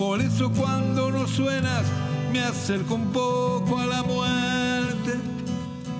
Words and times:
Por 0.00 0.18
eso 0.22 0.50
cuando 0.50 1.10
no 1.10 1.26
suenas 1.28 1.84
me 2.32 2.40
acerco 2.40 2.94
un 2.94 3.12
poco 3.12 3.78
a 3.78 3.84
la 3.84 4.02
muerte. 4.02 5.12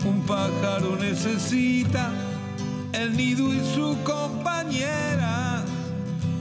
Un 0.06 0.22
pájaro 0.22 0.96
necesita 0.98 2.10
el 2.94 3.14
nido 3.14 3.52
y 3.52 3.60
su 3.74 3.98
compañera. 4.02 5.62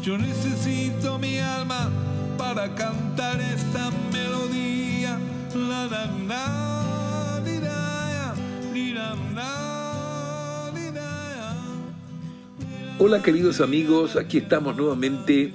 Yo 0.02 0.18
necesito 0.18 1.20
mi 1.20 1.40
alma 1.40 1.90
para 2.38 2.74
cantar 2.76 3.42
esta 3.42 3.92
melodía. 4.14 5.20
La, 5.54 5.86
la, 5.88 6.06
la. 6.30 6.60
Hola 13.02 13.22
queridos 13.22 13.60
amigos, 13.62 14.18
aquí 14.18 14.38
estamos 14.38 14.76
nuevamente 14.76 15.54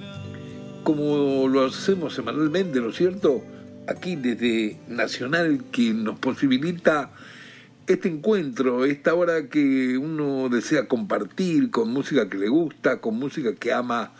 como 0.85 1.47
lo 1.47 1.65
hacemos 1.65 2.13
semanalmente, 2.13 2.79
¿no 2.79 2.89
es 2.89 2.95
cierto? 2.95 3.43
Aquí 3.87 4.15
desde 4.15 4.77
Nacional 4.87 5.63
que 5.71 5.91
nos 5.95 6.19
posibilita 6.19 7.11
este 7.87 8.07
encuentro, 8.07 8.85
esta 8.85 9.15
hora 9.15 9.49
que 9.49 9.97
uno 9.97 10.47
desea 10.47 10.87
compartir 10.87 11.71
con 11.71 11.89
música 11.89 12.29
que 12.29 12.37
le 12.37 12.49
gusta, 12.49 13.01
con 13.01 13.15
música 13.17 13.55
que 13.55 13.73
ama 13.73 14.13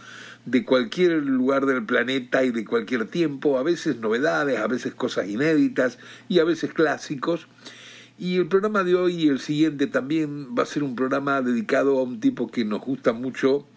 de 0.45 0.65
cualquier 0.65 1.23
lugar 1.23 1.67
del 1.67 1.85
planeta 1.85 2.43
y 2.43 2.49
de 2.49 2.65
cualquier 2.65 3.05
tiempo, 3.05 3.59
a 3.59 3.63
veces 3.63 3.97
novedades, 3.97 4.59
a 4.59 4.65
veces 4.65 4.95
cosas 4.95 5.29
inéditas 5.29 5.99
y 6.29 6.39
a 6.39 6.45
veces 6.45 6.73
clásicos. 6.73 7.47
Y 8.17 8.37
el 8.37 8.47
programa 8.47 8.83
de 8.83 8.95
hoy 8.95 9.25
y 9.25 9.27
el 9.27 9.39
siguiente 9.39 9.85
también 9.85 10.55
va 10.57 10.63
a 10.63 10.65
ser 10.65 10.81
un 10.81 10.95
programa 10.95 11.43
dedicado 11.43 11.99
a 11.99 12.03
un 12.03 12.19
tipo 12.19 12.47
que 12.47 12.65
nos 12.65 12.81
gusta 12.81 13.13
mucho, 13.13 13.67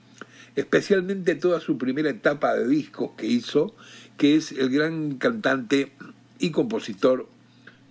especialmente 0.58 1.36
toda 1.36 1.60
su 1.60 1.78
primera 1.78 2.10
etapa 2.10 2.52
de 2.54 2.66
discos 2.66 3.12
que 3.16 3.26
hizo, 3.26 3.76
que 4.16 4.34
es 4.34 4.50
el 4.50 4.70
gran 4.70 5.14
cantante 5.14 5.92
y 6.40 6.50
compositor 6.50 7.28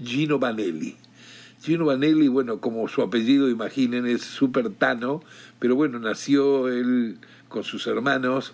Gino 0.03 0.37
Vanelli. 0.37 0.97
Gino 1.63 1.85
Vanelli, 1.85 2.27
bueno, 2.27 2.59
como 2.59 2.89
su 2.89 3.01
apellido 3.01 3.49
imaginen, 3.49 4.05
es 4.05 4.23
súper 4.23 4.69
tano, 4.71 5.23
pero 5.59 5.77
bueno, 5.77 5.97
nació 5.99 6.67
él 6.67 7.19
con 7.47 7.63
sus 7.63 7.87
hermanos 7.87 8.51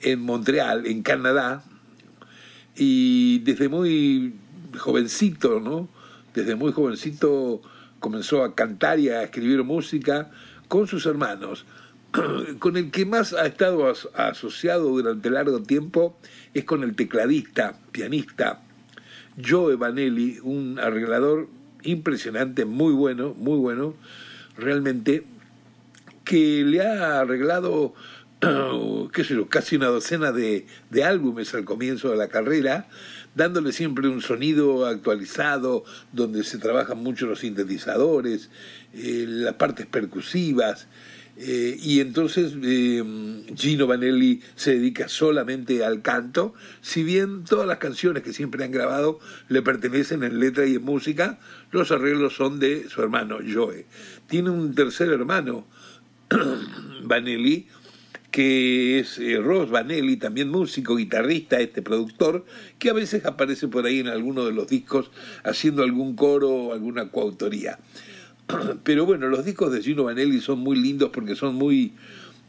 en 0.00 0.22
Montreal, 0.22 0.84
en 0.84 1.02
Canadá, 1.02 1.62
y 2.74 3.38
desde 3.44 3.68
muy 3.68 4.34
jovencito, 4.76 5.60
¿no? 5.60 5.88
Desde 6.34 6.56
muy 6.56 6.72
jovencito 6.72 7.62
comenzó 8.00 8.42
a 8.42 8.56
cantar 8.56 8.98
y 8.98 9.08
a 9.08 9.22
escribir 9.22 9.62
música 9.62 10.32
con 10.66 10.88
sus 10.88 11.06
hermanos. 11.06 11.64
Con 12.58 12.76
el 12.76 12.90
que 12.90 13.06
más 13.06 13.32
ha 13.32 13.46
estado 13.46 13.88
as 13.88 14.08
asociado 14.14 14.88
durante 14.90 15.30
largo 15.30 15.62
tiempo 15.62 16.18
es 16.54 16.64
con 16.64 16.82
el 16.82 16.94
tecladista, 16.94 17.78
pianista 17.92 18.62
Joe 19.44 19.76
Vanelli, 19.76 20.38
un 20.42 20.78
arreglador 20.78 21.48
impresionante, 21.82 22.64
muy 22.64 22.92
bueno, 22.92 23.34
muy 23.34 23.58
bueno, 23.58 23.94
realmente, 24.56 25.24
que 26.24 26.64
le 26.64 26.80
ha 26.82 27.20
arreglado, 27.20 27.94
qué 29.12 29.24
sé 29.24 29.34
yo, 29.34 29.48
casi 29.48 29.76
una 29.76 29.86
docena 29.86 30.32
de, 30.32 30.66
de 30.90 31.04
álbumes 31.04 31.54
al 31.54 31.64
comienzo 31.64 32.10
de 32.10 32.16
la 32.16 32.28
carrera, 32.28 32.88
dándole 33.34 33.72
siempre 33.72 34.08
un 34.08 34.22
sonido 34.22 34.86
actualizado, 34.86 35.84
donde 36.12 36.42
se 36.42 36.58
trabajan 36.58 36.98
mucho 36.98 37.26
los 37.26 37.40
sintetizadores, 37.40 38.48
eh, 38.94 39.26
las 39.28 39.54
partes 39.54 39.84
percusivas, 39.84 40.88
eh, 41.38 41.76
y 41.78 42.00
entonces 42.00 42.54
eh, 42.62 43.04
Gino 43.54 43.86
Vanelli 43.86 44.40
se 44.54 44.72
dedica 44.72 45.08
solamente 45.08 45.84
al 45.84 46.00
canto, 46.00 46.54
si 46.80 47.04
bien 47.04 47.44
todas 47.44 47.66
las 47.66 47.76
canciones 47.76 48.22
que 48.22 48.32
siempre 48.32 48.64
han 48.64 48.70
grabado 48.70 49.18
le 49.48 49.60
pertenecen 49.60 50.22
en 50.22 50.40
letra 50.40 50.66
y 50.66 50.76
en 50.76 50.82
música, 50.82 51.38
los 51.72 51.90
arreglos 51.90 52.34
son 52.34 52.58
de 52.58 52.88
su 52.88 53.02
hermano 53.02 53.38
Joe. 53.46 53.84
Tiene 54.26 54.48
un 54.48 54.74
tercer 54.74 55.10
hermano, 55.10 55.66
Vanelli, 57.02 57.66
que 58.30 58.98
es 58.98 59.18
eh, 59.18 59.36
Ross 59.36 59.70
Vanelli, 59.70 60.16
también 60.16 60.48
músico, 60.48 60.96
guitarrista, 60.96 61.60
este 61.60 61.82
productor, 61.82 62.46
que 62.78 62.90
a 62.90 62.94
veces 62.94 63.26
aparece 63.26 63.68
por 63.68 63.84
ahí 63.84 64.00
en 64.00 64.08
alguno 64.08 64.44
de 64.44 64.52
los 64.52 64.68
discos 64.68 65.10
haciendo 65.44 65.82
algún 65.82 66.16
coro 66.16 66.50
o 66.50 66.72
alguna 66.72 67.10
coautoría. 67.10 67.78
Pero 68.84 69.06
bueno, 69.06 69.28
los 69.28 69.44
discos 69.44 69.72
de 69.72 69.82
Gino 69.82 70.04
Vanelli 70.04 70.40
son 70.40 70.60
muy 70.60 70.76
lindos 70.76 71.10
porque 71.10 71.34
son 71.34 71.54
muy, 71.56 71.92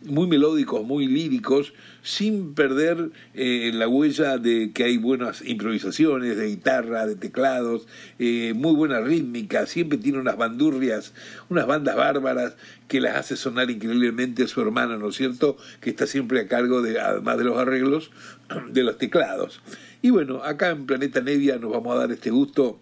muy 0.05 0.27
melódicos, 0.27 0.85
muy 0.85 1.07
líricos, 1.07 1.73
sin 2.03 2.53
perder 2.53 3.09
eh, 3.33 3.71
la 3.73 3.87
huella 3.87 4.37
de 4.37 4.71
que 4.71 4.83
hay 4.83 4.97
buenas 4.97 5.43
improvisaciones 5.43 6.37
de 6.37 6.47
guitarra, 6.47 7.07
de 7.07 7.15
teclados, 7.15 7.87
eh, 8.19 8.53
muy 8.55 8.73
buena 8.73 9.01
rítmica, 9.01 9.65
siempre 9.65 9.97
tiene 9.97 10.19
unas 10.19 10.37
bandurrias, 10.37 11.13
unas 11.49 11.65
bandas 11.65 11.95
bárbaras 11.95 12.55
que 12.87 13.01
las 13.01 13.17
hace 13.17 13.35
sonar 13.35 13.71
increíblemente 13.71 14.47
su 14.47 14.61
hermana, 14.61 14.97
¿no 14.97 15.09
es 15.09 15.15
cierto?, 15.15 15.57
que 15.81 15.89
está 15.89 16.05
siempre 16.05 16.41
a 16.41 16.47
cargo, 16.47 16.81
de, 16.81 16.99
además 16.99 17.37
de 17.37 17.43
los 17.43 17.57
arreglos, 17.57 18.11
de 18.71 18.83
los 18.83 18.97
teclados. 18.97 19.61
Y 20.01 20.11
bueno, 20.11 20.43
acá 20.43 20.69
en 20.69 20.85
Planeta 20.85 21.21
Nevia 21.21 21.57
nos 21.57 21.71
vamos 21.71 21.95
a 21.95 21.99
dar 21.99 22.11
este 22.11 22.29
gusto, 22.29 22.79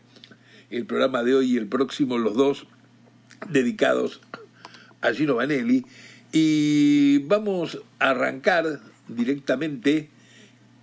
el 0.69 0.85
programa 0.85 1.23
de 1.23 1.35
hoy 1.35 1.53
y 1.53 1.57
el 1.57 1.67
próximo, 1.67 2.17
los 2.17 2.35
dos, 2.35 2.67
dedicados 3.49 4.21
a 5.01 5.13
Gino 5.13 5.35
Vanelli 5.35 5.85
y 6.31 7.19
vamos 7.19 7.79
a 7.99 8.09
arrancar 8.09 8.81
directamente 9.07 10.09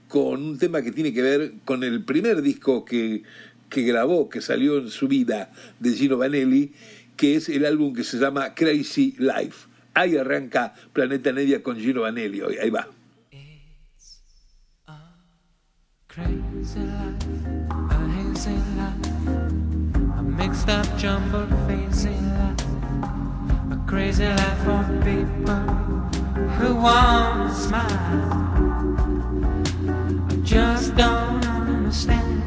con 0.09 0.43
un 0.43 0.59
tema 0.59 0.83
que 0.83 0.93
tiene 0.93 1.13
que 1.13 1.23
ver 1.23 1.53
con 1.65 1.85
el 1.85 2.05
primer 2.05 2.43
disco 2.43 2.85
que, 2.85 3.23
que 3.69 3.83
grabó, 3.83 4.29
que 4.29 4.41
salió 4.41 4.79
en 4.79 4.89
su 4.89 5.09
vida 5.09 5.51
de 5.81 5.93
Gino 5.95 6.19
Vanelli, 6.19 6.73
que 7.17 7.37
es 7.37 7.49
el 7.49 7.65
álbum 7.65 7.95
que 7.95 8.05
se 8.05 8.19
llama 8.19 8.55
Crazy 8.55 9.15
Life. 9.19 9.69
Ahí 9.95 10.17
arranca 10.17 10.75
Planeta 10.93 11.33
Media 11.33 11.63
con 11.63 11.79
Gino 11.79 12.03
Vanelli 12.03 12.43
ahí 12.61 12.71
va. 12.71 12.89
Crazy 16.09 16.81
life, 16.81 17.22
mixed 20.43 20.69
up, 20.69 20.87
jumbled, 20.99 21.49
crazy 21.67 22.11
life, 22.11 22.67
a 23.71 23.77
crazy 23.87 24.27
life 24.27 24.59
for 24.65 24.83
people 25.05 25.63
who 26.57 26.75
want 26.75 27.49
to 27.49 27.55
smile. 27.55 27.87
I 30.31 30.35
just 30.43 30.97
don't 30.97 31.47
understand 31.47 32.43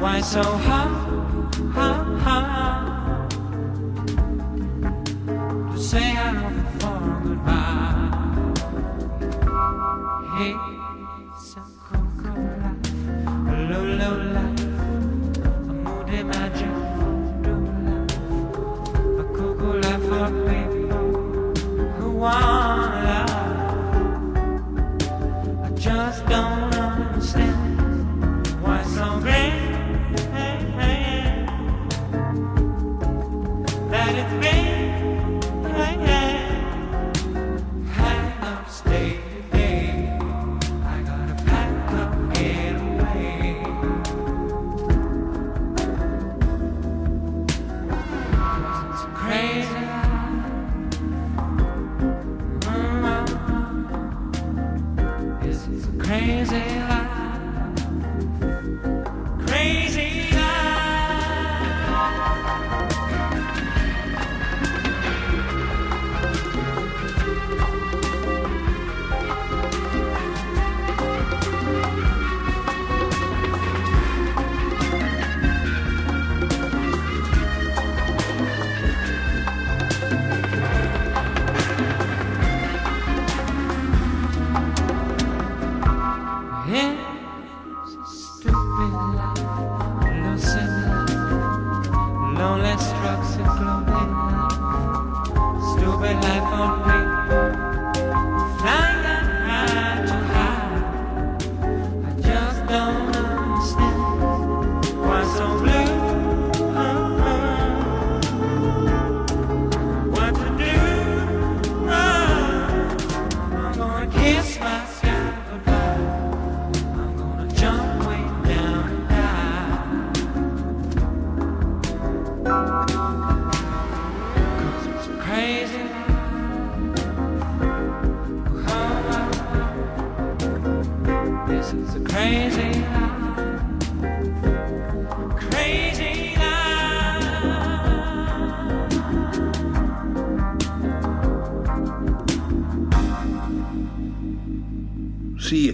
why 0.00 0.20
so 0.20 0.44
hard, 0.44 1.54
hard, 1.74 2.20
hard 2.20 3.30
to 5.72 5.78
say 5.82 6.08
how 6.20 6.50
for 6.78 7.00
goodbye. 7.24 8.10
Hey, 10.36 10.54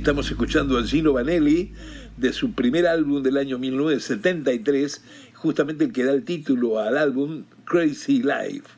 estamos 0.09 0.31
escuchando 0.31 0.79
a 0.79 0.85
Gino 0.85 1.13
Vanelli 1.13 1.71
de 2.17 2.33
su 2.33 2.53
primer 2.53 2.87
álbum 2.87 3.23
del 3.23 3.37
año 3.37 3.59
1973, 3.59 5.05
justamente 5.35 5.85
el 5.85 5.93
que 5.93 6.03
da 6.03 6.15
el 6.15 6.25
título 6.25 6.79
al 6.79 6.97
álbum 6.97 7.45
Crazy 7.67 8.23
Life, 8.23 8.71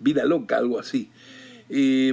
Vida 0.00 0.26
Loca, 0.26 0.58
algo 0.58 0.78
así. 0.78 1.08
Eh, 1.70 2.12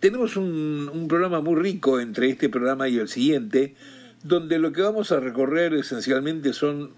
tenemos 0.00 0.36
un, 0.36 0.90
un 0.92 1.06
programa 1.06 1.40
muy 1.40 1.54
rico 1.54 2.00
entre 2.00 2.30
este 2.30 2.48
programa 2.48 2.88
y 2.88 2.98
el 2.98 3.06
siguiente, 3.06 3.76
donde 4.24 4.58
lo 4.58 4.72
que 4.72 4.82
vamos 4.82 5.12
a 5.12 5.20
recorrer 5.20 5.74
esencialmente 5.74 6.52
son 6.52 6.90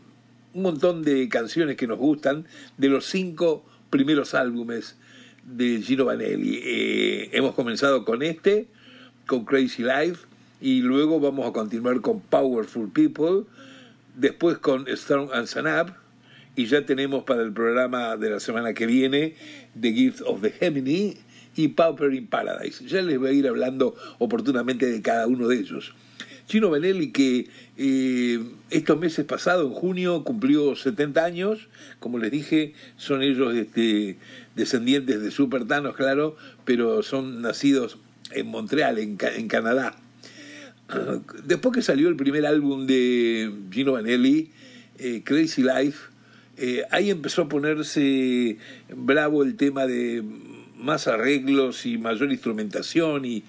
un 0.54 0.62
montón 0.62 1.02
de 1.02 1.28
canciones 1.28 1.76
que 1.76 1.86
nos 1.86 1.98
gustan 1.98 2.46
de 2.78 2.88
los 2.88 3.04
cinco 3.04 3.66
primeros 3.90 4.32
álbumes 4.32 4.96
de 5.44 5.82
Gino 5.82 6.06
Vanelli. 6.06 6.58
Eh, 6.64 7.28
hemos 7.34 7.54
comenzado 7.54 8.06
con 8.06 8.22
este, 8.22 8.68
con 9.26 9.44
Crazy 9.44 9.82
Life, 9.82 10.26
y 10.60 10.80
luego 10.80 11.18
vamos 11.20 11.48
a 11.48 11.52
continuar 11.52 12.00
con 12.00 12.20
Powerful 12.20 12.90
People, 12.90 13.44
después 14.16 14.58
con 14.58 14.86
Strong 14.86 15.30
and 15.32 15.66
Up, 15.66 15.94
y 16.54 16.66
ya 16.66 16.84
tenemos 16.84 17.24
para 17.24 17.42
el 17.42 17.52
programa 17.52 18.16
de 18.16 18.30
la 18.30 18.40
semana 18.40 18.74
que 18.74 18.86
viene 18.86 19.34
The 19.80 19.92
Gift 19.92 20.20
of 20.26 20.42
the 20.42 20.50
Gemini 20.50 21.16
y 21.56 21.68
Pauper 21.68 22.12
in 22.14 22.26
Paradise. 22.26 22.84
Ya 22.86 23.02
les 23.02 23.18
voy 23.18 23.30
a 23.30 23.32
ir 23.32 23.48
hablando 23.48 23.94
oportunamente 24.18 24.86
de 24.86 25.02
cada 25.02 25.26
uno 25.26 25.48
de 25.48 25.58
ellos. 25.58 25.94
Gino 26.48 26.70
Vanelli, 26.70 27.12
que 27.12 27.48
eh, 27.78 28.40
estos 28.70 28.98
meses 28.98 29.24
pasados, 29.24 29.66
en 29.66 29.72
junio, 29.72 30.24
cumplió 30.24 30.76
70 30.76 31.24
años, 31.24 31.68
como 31.98 32.18
les 32.18 32.30
dije, 32.30 32.74
son 32.96 33.22
ellos 33.22 33.54
este, 33.54 34.18
descendientes 34.54 35.22
de 35.22 35.30
supertanos, 35.30 35.96
claro, 35.96 36.36
pero 36.64 37.02
son 37.02 37.40
nacidos 37.42 37.98
en 38.34 38.46
Montreal, 38.48 38.98
en, 38.98 39.18
en 39.36 39.48
Canadá. 39.48 39.96
Después 41.44 41.74
que 41.74 41.82
salió 41.82 42.08
el 42.08 42.16
primer 42.16 42.44
álbum 42.44 42.86
de 42.86 43.50
Gino 43.70 43.92
Vanelli, 43.92 44.50
eh, 44.98 45.22
Crazy 45.24 45.62
Life, 45.62 45.98
eh, 46.58 46.82
ahí 46.90 47.10
empezó 47.10 47.42
a 47.42 47.48
ponerse 47.48 48.58
bravo 48.94 49.42
el 49.42 49.56
tema 49.56 49.86
de 49.86 50.22
más 50.76 51.08
arreglos 51.08 51.86
y 51.86 51.96
mayor 51.96 52.30
instrumentación 52.30 53.24
y, 53.24 53.42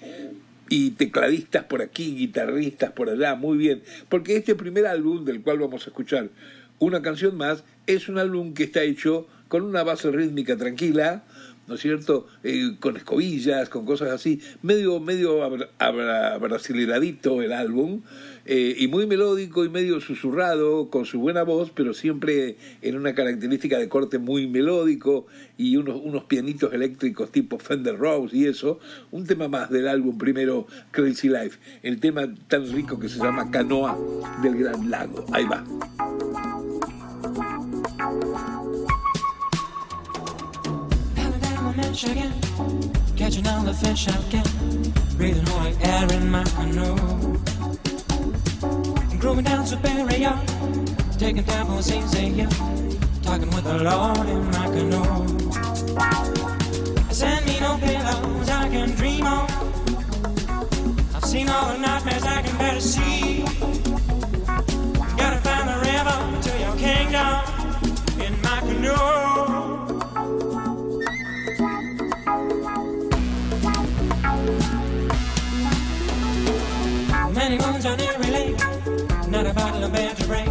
y 0.70 0.92
tecladistas 0.92 1.64
por 1.64 1.82
aquí, 1.82 2.14
guitarristas 2.16 2.92
por 2.92 3.10
allá, 3.10 3.34
muy 3.34 3.58
bien. 3.58 3.82
Porque 4.08 4.36
este 4.36 4.54
primer 4.54 4.86
álbum 4.86 5.24
del 5.24 5.42
cual 5.42 5.58
vamos 5.58 5.86
a 5.86 5.90
escuchar 5.90 6.30
una 6.78 7.02
canción 7.02 7.36
más 7.36 7.62
es 7.86 8.08
un 8.08 8.18
álbum 8.18 8.54
que 8.54 8.64
está 8.64 8.82
hecho 8.82 9.26
con 9.48 9.62
una 9.62 9.82
base 9.82 10.10
rítmica 10.10 10.56
tranquila, 10.56 11.24
¿no 11.66 11.74
es 11.74 11.80
cierto? 11.80 12.26
Eh, 12.42 12.76
con 12.80 12.96
escobillas, 12.96 13.68
con 13.68 13.84
cosas 13.84 14.10
así, 14.10 14.40
medio, 14.62 15.00
medio 15.00 15.44
el 17.42 17.52
álbum, 17.52 18.02
eh, 18.46 18.76
y 18.78 18.88
muy 18.88 19.06
melódico 19.06 19.64
y 19.64 19.70
medio 19.70 20.00
susurrado, 20.00 20.90
con 20.90 21.06
su 21.06 21.18
buena 21.18 21.42
voz, 21.44 21.70
pero 21.74 21.94
siempre 21.94 22.56
en 22.82 22.96
una 22.96 23.14
característica 23.14 23.78
de 23.78 23.88
corte 23.88 24.18
muy 24.18 24.46
melódico 24.46 25.26
y 25.56 25.76
unos, 25.76 26.00
unos 26.02 26.24
pianitos 26.24 26.72
eléctricos 26.74 27.30
tipo 27.32 27.58
Fender 27.58 27.96
Rose 27.96 28.36
y 28.36 28.44
eso. 28.46 28.78
Un 29.10 29.26
tema 29.26 29.48
más 29.48 29.70
del 29.70 29.88
álbum 29.88 30.18
primero, 30.18 30.66
Crazy 30.90 31.28
Life, 31.28 31.58
el 31.82 32.00
tema 32.00 32.32
tan 32.48 32.70
rico 32.70 32.98
que 32.98 33.08
se 33.08 33.18
llama 33.18 33.50
Canoa 33.50 33.98
del 34.42 34.56
Gran 34.58 34.90
Lago. 34.90 35.24
Ahí 35.32 35.44
va. 35.46 35.64
Alabama, 41.94 42.32
Michigan, 42.32 42.32
catching 43.16 43.46
all 43.46 43.62
the 43.62 43.72
fish 43.72 44.08
I 44.08 44.16
can, 44.28 44.44
breathing 45.16 45.46
holy 45.46 45.76
air 45.82 46.12
in 46.12 46.28
my 46.28 46.42
canoe. 46.42 46.96
Grooving 49.20 49.44
down 49.44 49.64
Superior, 49.64 50.36
taking 51.18 51.44
for 51.44 51.78
easy, 51.78 52.46
talking 53.22 53.50
with 53.50 53.64
the 53.64 53.78
Lord 53.84 54.28
in 54.28 54.44
my 54.50 54.66
canoe. 54.74 55.38
Send 57.12 57.46
me 57.46 57.60
no 57.60 57.78
pillows 57.78 58.48
I 58.50 58.68
can 58.70 58.90
dream 58.96 59.26
on. 59.26 59.48
I've 61.14 61.24
seen 61.24 61.48
all 61.48 61.72
the 61.72 61.78
nightmares 61.78 62.24
I 62.24 62.42
can 62.42 62.58
better 62.58 62.80
see. 62.80 63.44
Gotta 65.16 65.38
find 65.46 65.68
the 65.68 65.78
river 65.78 66.40
to 66.42 66.58
your 66.58 66.76
kingdom 66.76 67.40
in 68.20 68.42
my 68.42 68.60
canoe. 68.60 69.43
Not 79.28 79.46
a 79.46 79.54
bottle 79.54 79.84
of 79.84 79.94
to. 79.94 80.48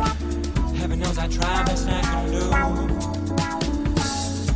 Heaven 0.77 0.99
knows 0.99 1.17
I 1.17 1.27
try 1.27 1.63
best 1.63 1.87
I 1.89 2.01
can 2.01 2.31
do. 2.31 2.49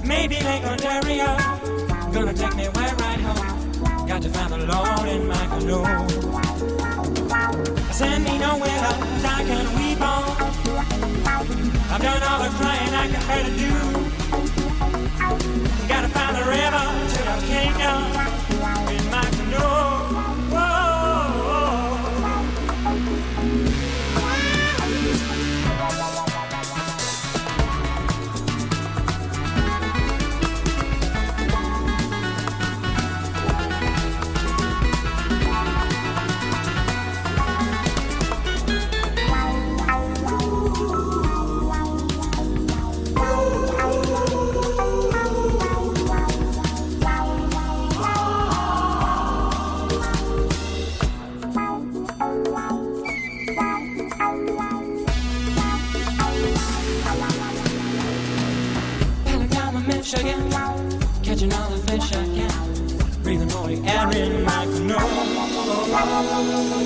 Maybe 0.07 0.35
Lake 0.35 0.63
Ontario, 0.63 1.37
gonna 2.13 2.33
take 2.33 2.55
me. 2.55 2.67
Got 4.07 4.21
to 4.21 4.29
find 4.29 4.51
the 4.53 4.57
Lord 4.65 5.07
in 5.09 5.27
my 5.27 5.47
canoe. 5.47 5.83
Me 8.23 8.39
I 9.25 9.43
can 9.43 9.65
weep 9.77 10.01
on. 10.01 10.23
I've 11.91 12.01
done 12.01 12.23
all 12.23 12.39
the 12.41 12.49
crying 12.57 12.93
I 12.95 13.07
can 13.07 13.57
do. 13.57 13.71
Gotta 15.87 16.09
find 16.09 16.35
the 16.35 16.43
in 18.91 19.05
my 19.11 19.25
canoe. 19.37 20.26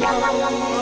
la 0.01 0.11
la 0.19 0.31
la 0.31 0.49
la 0.49 0.80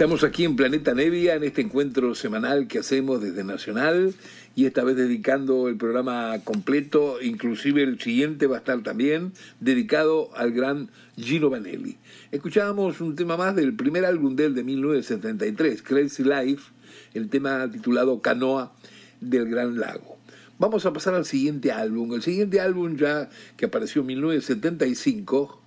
Estamos 0.00 0.24
aquí 0.24 0.44
en 0.44 0.56
Planeta 0.56 0.94
Nevia, 0.94 1.34
en 1.34 1.44
este 1.44 1.60
encuentro 1.60 2.14
semanal 2.14 2.68
que 2.68 2.78
hacemos 2.78 3.20
desde 3.20 3.44
Nacional 3.44 4.14
y 4.56 4.64
esta 4.64 4.82
vez 4.82 4.96
dedicando 4.96 5.68
el 5.68 5.76
programa 5.76 6.38
completo, 6.42 7.20
inclusive 7.20 7.82
el 7.82 8.00
siguiente 8.00 8.46
va 8.46 8.56
a 8.56 8.58
estar 8.60 8.82
también 8.82 9.34
dedicado 9.60 10.30
al 10.34 10.52
gran 10.52 10.88
Gino 11.18 11.50
Vanelli. 11.50 11.98
Escuchábamos 12.32 13.02
un 13.02 13.14
tema 13.14 13.36
más 13.36 13.54
del 13.54 13.76
primer 13.76 14.06
álbum 14.06 14.36
de 14.36 14.46
él 14.46 14.54
de 14.54 14.64
1973, 14.64 15.82
Crazy 15.82 16.24
Life, 16.24 16.72
el 17.12 17.28
tema 17.28 17.70
titulado 17.70 18.22
Canoa 18.22 18.72
del 19.20 19.50
Gran 19.50 19.78
Lago. 19.78 20.16
Vamos 20.58 20.86
a 20.86 20.94
pasar 20.94 21.12
al 21.12 21.26
siguiente 21.26 21.72
álbum. 21.72 22.14
El 22.14 22.22
siguiente 22.22 22.58
álbum 22.58 22.96
ya 22.96 23.28
que 23.58 23.66
apareció 23.66 24.00
en 24.00 24.06
1975 24.06 25.59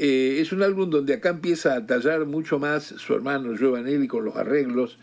eh, 0.00 0.40
es 0.40 0.52
un 0.52 0.62
álbum 0.62 0.90
donde 0.90 1.14
acá 1.14 1.30
empieza 1.30 1.74
a 1.74 1.84
tallar 1.84 2.24
mucho 2.24 2.60
más 2.60 2.84
su 2.84 3.14
hermano 3.14 3.56
Giovanelli 3.56 4.06
con 4.06 4.24
los 4.24 4.36
arreglos 4.36 4.96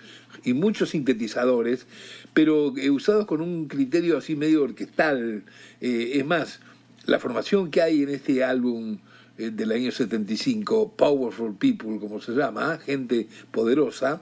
y 0.46 0.54
muchos 0.54 0.92
sintetizadores, 0.92 1.86
pero 2.34 2.74
eh, 2.78 2.90
usados 2.90 3.25
con 3.25 3.42
un 3.42 3.68
criterio 3.68 4.18
así 4.18 4.38
medio 4.38 4.64
orquestal. 4.64 5.44
Eh, 5.82 6.12
es 6.14 6.25
más, 6.25 6.62
la 7.06 7.20
formación 7.20 7.72
que 7.72 7.82
hay 7.82 8.04
en 8.04 8.10
este 8.10 8.46
álbum 8.46 9.00
del 9.38 9.74
año 9.74 9.92
75, 9.92 10.94
Powerful 10.96 11.58
People, 11.58 12.00
como 12.00 12.22
se 12.22 12.32
llama, 12.32 12.78
gente 12.78 13.28
poderosa, 13.52 14.22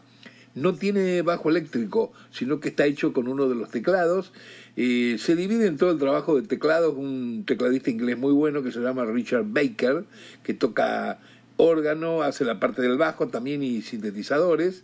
no 0.56 0.74
tiene 0.74 1.22
bajo 1.22 1.52
eléctrico, 1.52 2.12
sino 2.32 2.60
que 2.60 2.70
está 2.70 2.88
hecho 2.88 3.14
con 3.14 3.28
uno 3.28 3.48
de 3.48 3.54
los 3.54 3.70
teclados 3.70 4.34
se 4.76 5.36
divide 5.36 5.68
en 5.68 5.78
todo 5.78 5.92
el 5.92 6.00
trabajo 6.00 6.40
de 6.40 6.48
teclados 6.48 6.96
un 6.96 7.44
tecladista 7.46 7.92
inglés 7.92 8.18
muy 8.18 8.34
bueno 8.34 8.64
que 8.64 8.72
se 8.72 8.80
llama 8.80 9.06
Richard 9.06 9.46
Baker, 9.48 10.06
que 10.44 10.54
toca 10.54 11.20
órgano, 11.58 12.22
hace 12.24 12.46
la 12.46 12.60
parte 12.60 12.82
del 12.82 12.98
bajo 12.98 13.28
también 13.28 13.64
y 13.64 13.82
sintetizadores. 13.82 14.84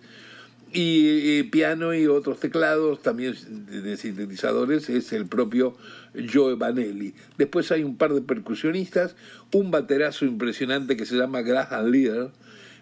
Y 0.72 1.42
piano 1.44 1.96
y 1.96 2.06
otros 2.06 2.40
teclados 2.40 3.02
también 3.02 3.36
de 3.72 3.98
sintetizadores 3.98 4.88
es 4.90 5.12
el 5.14 5.26
propio 5.26 5.76
Joe 6.32 6.54
Vanelli. 6.54 7.16
Después 7.40 7.72
hay 7.72 7.84
un 7.84 7.98
par 7.98 8.14
de 8.14 8.22
percusionistas, 8.22 9.16
un 9.52 9.72
baterazo 9.72 10.26
impresionante 10.26 10.96
que 10.96 11.08
se 11.08 11.16
llama 11.16 11.42
Graham 11.42 11.88
Lear, 11.88 12.32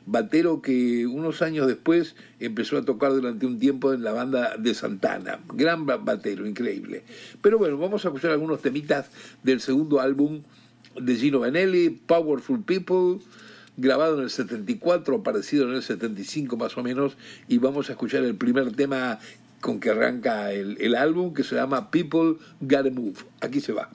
batero 0.07 0.61
que 0.61 1.05
unos 1.05 1.41
años 1.41 1.67
después 1.67 2.15
empezó 2.39 2.77
a 2.77 2.85
tocar 2.85 3.11
durante 3.11 3.45
un 3.45 3.59
tiempo 3.59 3.93
en 3.93 4.03
la 4.03 4.13
banda 4.13 4.55
de 4.57 4.73
Santana. 4.73 5.39
Gran 5.53 5.85
batero, 5.85 6.47
increíble. 6.47 7.03
Pero 7.41 7.59
bueno, 7.59 7.77
vamos 7.77 8.05
a 8.05 8.07
escuchar 8.07 8.31
algunos 8.31 8.61
temitas 8.61 9.11
del 9.43 9.59
segundo 9.59 9.99
álbum 9.99 10.41
de 10.99 11.15
Gino 11.15 11.41
Vanelli, 11.41 11.89
Powerful 11.89 12.63
People, 12.63 13.19
grabado 13.75 14.17
en 14.17 14.23
el 14.23 14.29
74, 14.29 15.17
aparecido 15.17 15.67
en 15.69 15.75
el 15.75 15.83
75 15.83 16.57
más 16.57 16.77
o 16.77 16.83
menos, 16.83 17.17
y 17.47 17.59
vamos 17.59 17.89
a 17.89 17.91
escuchar 17.91 18.23
el 18.23 18.35
primer 18.35 18.71
tema 18.71 19.19
con 19.59 19.79
que 19.79 19.89
arranca 19.89 20.53
el, 20.53 20.77
el 20.79 20.95
álbum, 20.95 21.33
que 21.33 21.43
se 21.43 21.55
llama 21.55 21.91
People 21.91 22.37
Gotta 22.61 22.89
Move. 22.89 23.17
Aquí 23.41 23.59
se 23.59 23.73
va. 23.73 23.89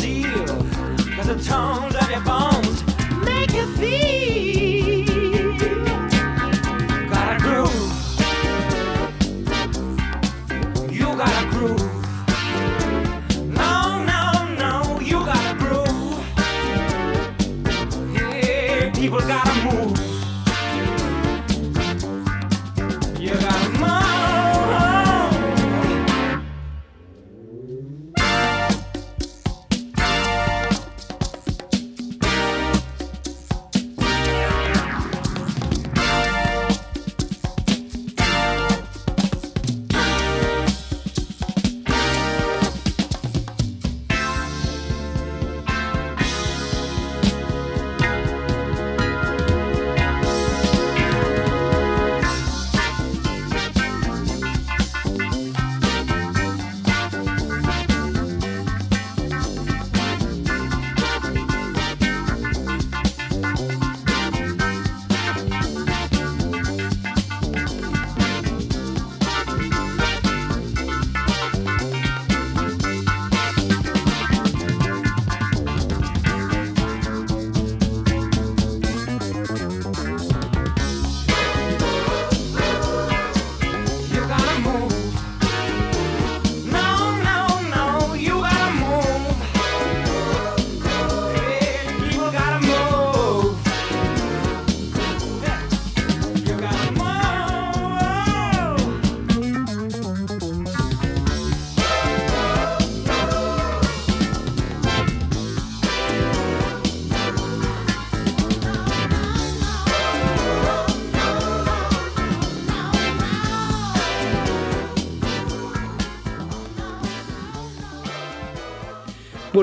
zeal. 0.00 0.46
Cause 1.16 1.26
the 1.26 1.40
tones 1.42 1.94
of 1.94 2.10
your 2.10 2.20
bones 2.22 2.84
make 3.24 3.52
you 3.52 3.66
feel. 3.76 4.23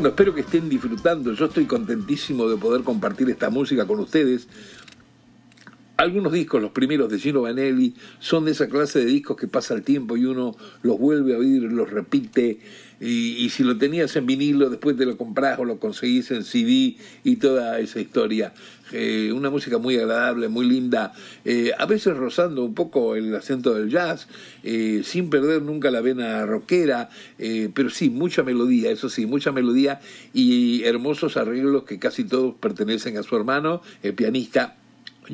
Bueno, 0.01 0.15
espero 0.15 0.33
que 0.33 0.41
estén 0.41 0.67
disfrutando. 0.67 1.31
Yo 1.33 1.45
estoy 1.45 1.65
contentísimo 1.65 2.49
de 2.49 2.57
poder 2.57 2.81
compartir 2.81 3.29
esta 3.29 3.51
música 3.51 3.85
con 3.85 3.99
ustedes. 3.99 4.47
algunos 5.95 6.33
discos, 6.33 6.59
los 6.59 6.71
primeros 6.71 7.07
de 7.11 7.19
Gino 7.19 7.43
Vanelli, 7.43 7.93
son 8.17 8.45
de 8.45 8.49
esa 8.53 8.67
clase 8.67 8.97
de 8.97 9.05
discos 9.05 9.37
que 9.37 9.47
pasa 9.47 9.75
el 9.75 9.83
tiempo 9.83 10.17
y 10.17 10.25
uno 10.25 10.55
los 10.81 10.97
vuelve 10.97 11.35
a 11.35 11.37
oír, 11.37 11.61
los 11.61 11.91
repite, 11.91 12.57
y, 12.99 13.47
si 13.51 13.63
lo 13.63 13.77
tenías 13.77 14.15
en 14.15 14.25
vinilo, 14.25 14.71
después 14.71 14.97
te 14.97 15.05
lo 15.05 15.17
compras 15.17 15.59
o 15.59 15.65
lo 15.65 15.79
conseguís 15.79 16.31
en 16.31 16.43
CD 16.45 16.97
y 17.23 17.35
toda 17.35 17.79
esa 17.79 17.99
historia. 17.99 18.55
Eh, 18.91 19.31
una 19.31 19.49
música 19.49 19.77
muy 19.77 19.97
agradable, 19.97 20.47
muy 20.47 20.67
linda, 20.67 21.13
eh, 21.45 21.71
a 21.77 21.85
veces 21.85 22.17
rozando 22.17 22.63
un 22.63 22.73
poco 22.73 23.15
el 23.15 23.33
acento 23.35 23.73
del 23.73 23.89
jazz, 23.89 24.27
eh, 24.63 25.01
sin 25.03 25.29
perder 25.29 25.61
nunca 25.61 25.91
la 25.91 26.01
vena 26.01 26.45
rockera, 26.45 27.09
pero 27.73 27.89
sí, 27.89 28.09
mucha 28.09 28.43
melodía, 28.43 28.91
eso 28.91 29.09
sí, 29.09 29.25
mucha 29.25 29.51
melodía 29.51 29.99
y 30.33 30.83
hermosos 30.83 31.37
arreglos 31.37 31.83
que 31.83 31.99
casi 31.99 32.23
todos 32.23 32.55
pertenecen 32.55 33.17
a 33.17 33.23
su 33.23 33.35
hermano, 33.35 33.81
el 34.03 34.13
pianista 34.13 34.75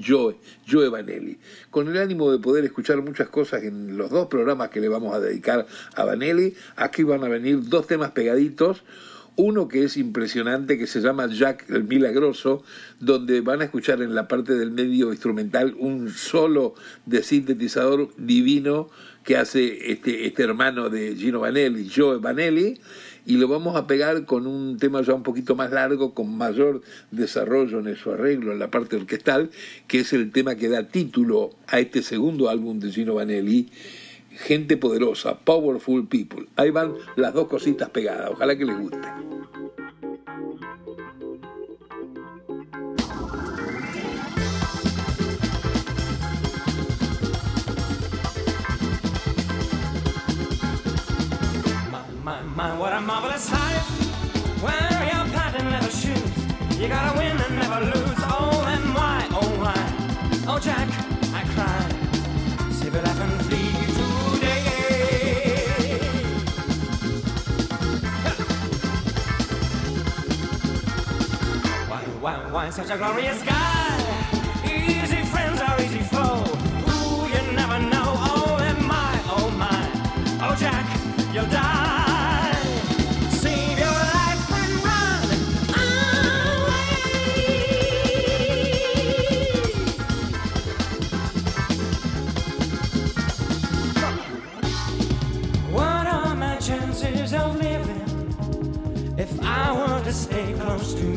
Joe, 0.05 0.35
Joe 0.69 0.89
Vanelli, 0.89 1.37
con 1.69 1.87
el 1.87 1.97
ánimo 1.97 2.31
de 2.31 2.39
poder 2.39 2.65
escuchar 2.65 3.01
muchas 3.01 3.29
cosas 3.29 3.63
en 3.63 3.97
los 3.97 4.09
dos 4.09 4.27
programas 4.27 4.69
que 4.69 4.79
le 4.79 4.89
vamos 4.89 5.13
a 5.13 5.19
dedicar 5.19 5.65
a 5.95 6.03
Vanelli. 6.03 6.55
Aquí 6.75 7.03
van 7.03 7.23
a 7.23 7.27
venir 7.27 7.63
dos 7.63 7.87
temas 7.87 8.11
pegaditos. 8.11 8.83
Uno 9.39 9.67
que 9.67 9.83
es 9.83 9.97
impresionante, 9.97 10.79
que 10.79 10.87
se 10.87 10.99
llama 10.99 11.27
Jack 11.27 11.69
el 11.69 11.83
Milagroso, 11.83 12.63
donde 12.99 13.41
van 13.41 13.61
a 13.61 13.65
escuchar 13.65 14.01
en 14.01 14.15
la 14.15 14.27
parte 14.27 14.55
del 14.55 14.71
medio 14.71 15.11
instrumental 15.11 15.75
un 15.77 16.09
solo 16.09 16.73
de 17.05 17.21
sintetizador 17.21 18.09
divino 18.17 18.89
que 19.23 19.37
hace 19.37 19.91
este, 19.91 20.25
este 20.25 20.41
hermano 20.41 20.89
de 20.89 21.15
Gino 21.15 21.41
Vanelli, 21.41 21.87
Joe 21.87 22.17
Vanelli, 22.17 22.79
y 23.27 23.37
lo 23.37 23.47
vamos 23.47 23.75
a 23.75 23.85
pegar 23.85 24.25
con 24.25 24.47
un 24.47 24.79
tema 24.79 25.03
ya 25.03 25.13
un 25.13 25.21
poquito 25.21 25.55
más 25.55 25.69
largo, 25.69 26.15
con 26.15 26.35
mayor 26.35 26.81
desarrollo 27.11 27.79
en 27.79 27.95
su 27.95 28.09
arreglo, 28.09 28.53
en 28.53 28.59
la 28.59 28.71
parte 28.71 28.95
orquestal, 28.95 29.51
que 29.87 29.99
es 29.99 30.13
el 30.13 30.31
tema 30.31 30.55
que 30.55 30.69
da 30.69 30.87
título 30.87 31.51
a 31.67 31.79
este 31.79 32.01
segundo 32.01 32.49
álbum 32.49 32.79
de 32.79 32.89
Gino 32.89 33.13
Vanelli, 33.13 33.69
Gente 34.31 34.77
Poderosa, 34.77 35.39
Powerful 35.39 36.07
People. 36.07 36.47
Ahí 36.55 36.69
van 36.69 36.93
las 37.17 37.33
dos 37.33 37.47
cositas 37.47 37.89
pegadas, 37.89 38.29
ojalá 38.31 38.57
que 38.57 38.65
les 38.65 38.79
guste. 38.79 39.26
You 56.79 56.87
gotta 56.87 57.17
win 57.17 57.35
and 57.35 57.55
never 57.55 57.85
lose. 57.85 58.19
Oh, 58.19 58.63
oh? 59.33 59.57
Oh, 60.47 60.59
Jack, 60.59 60.87
I 61.33 61.43
cried. 61.55 61.93
And 63.19 63.41
flee 63.41 63.71
today. 63.97 64.61
Why, 71.89 72.01
why, 72.21 72.51
why 72.51 72.69
such 72.69 72.91
a 72.91 72.97
glorious 72.97 73.41
guy? 73.41 73.97
Easy 74.63 75.25
friends 75.25 75.59
are 75.59 75.81
easy 75.81 76.03
foe. 76.03 76.45
Ooh, 76.91 77.27
you 77.27 77.41
never 77.53 77.79
know. 77.89 78.13
Oh, 78.29 78.57
and 78.61 78.85
my, 78.85 79.19
oh, 79.35 79.49
my. 79.57 79.89
Oh, 80.47 80.55
Jack, 80.55 80.85
you'll 81.33 81.47
die. 81.47 81.76
Stay 100.37 100.53
close 100.53 100.93
to 100.93 101.16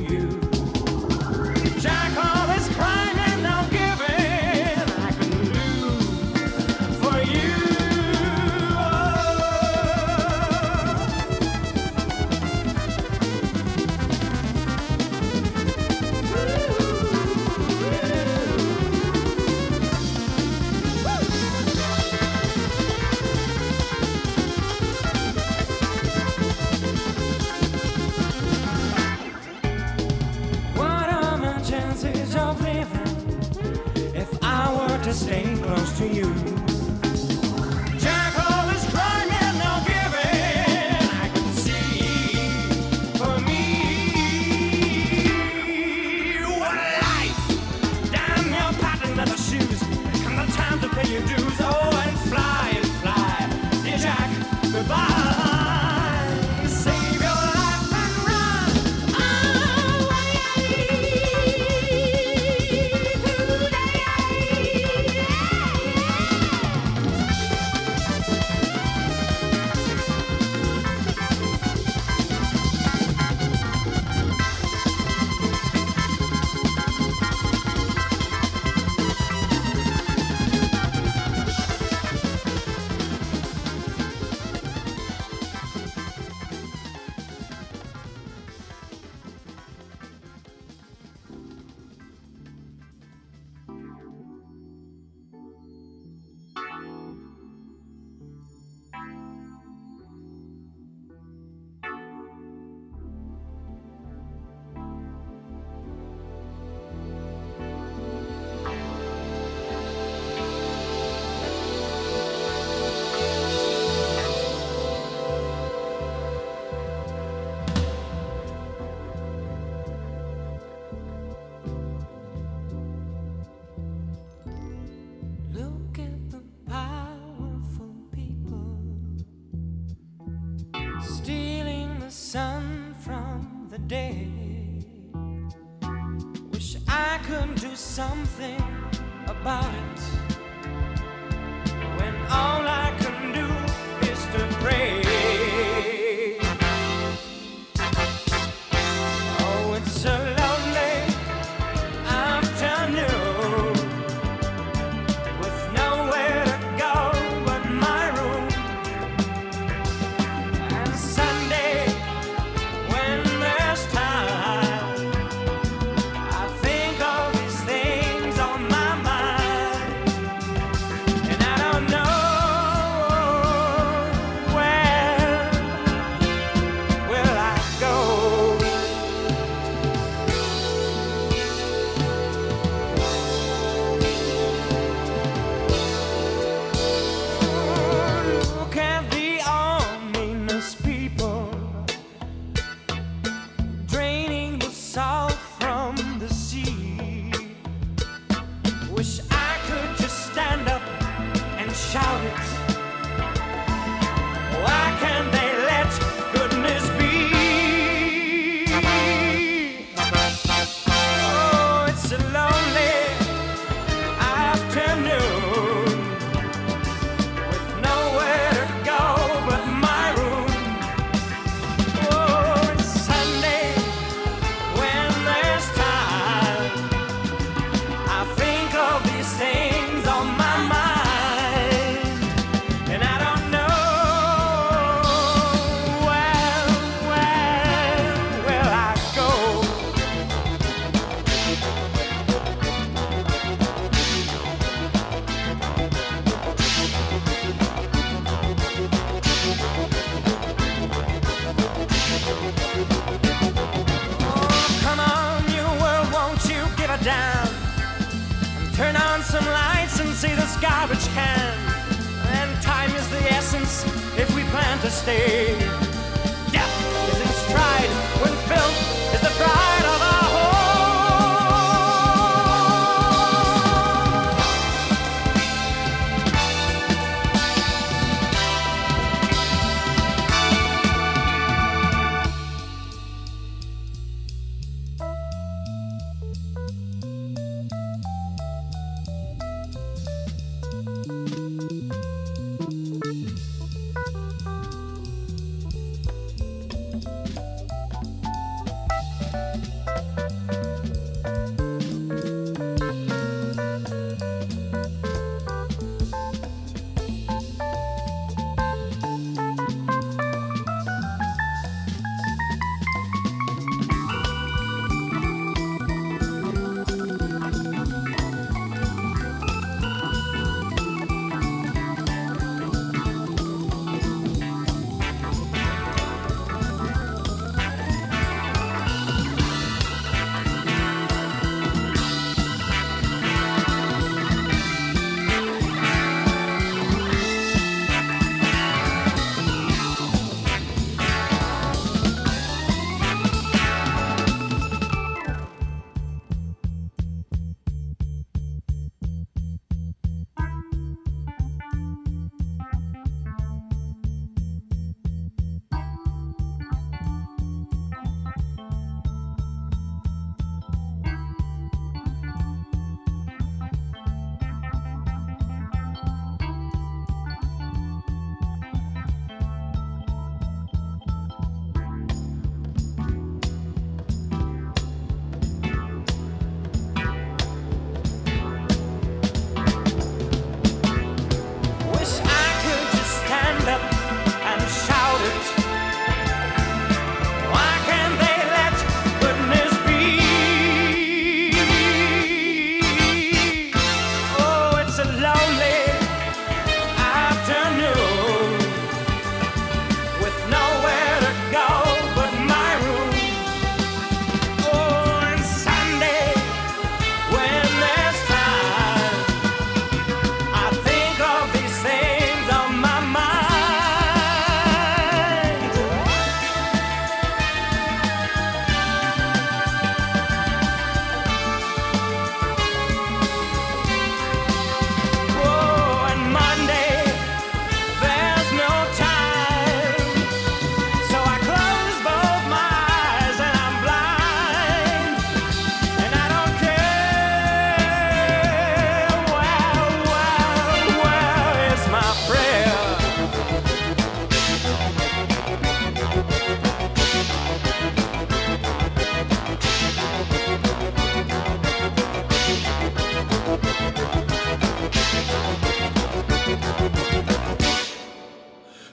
stay. 264.90 265.79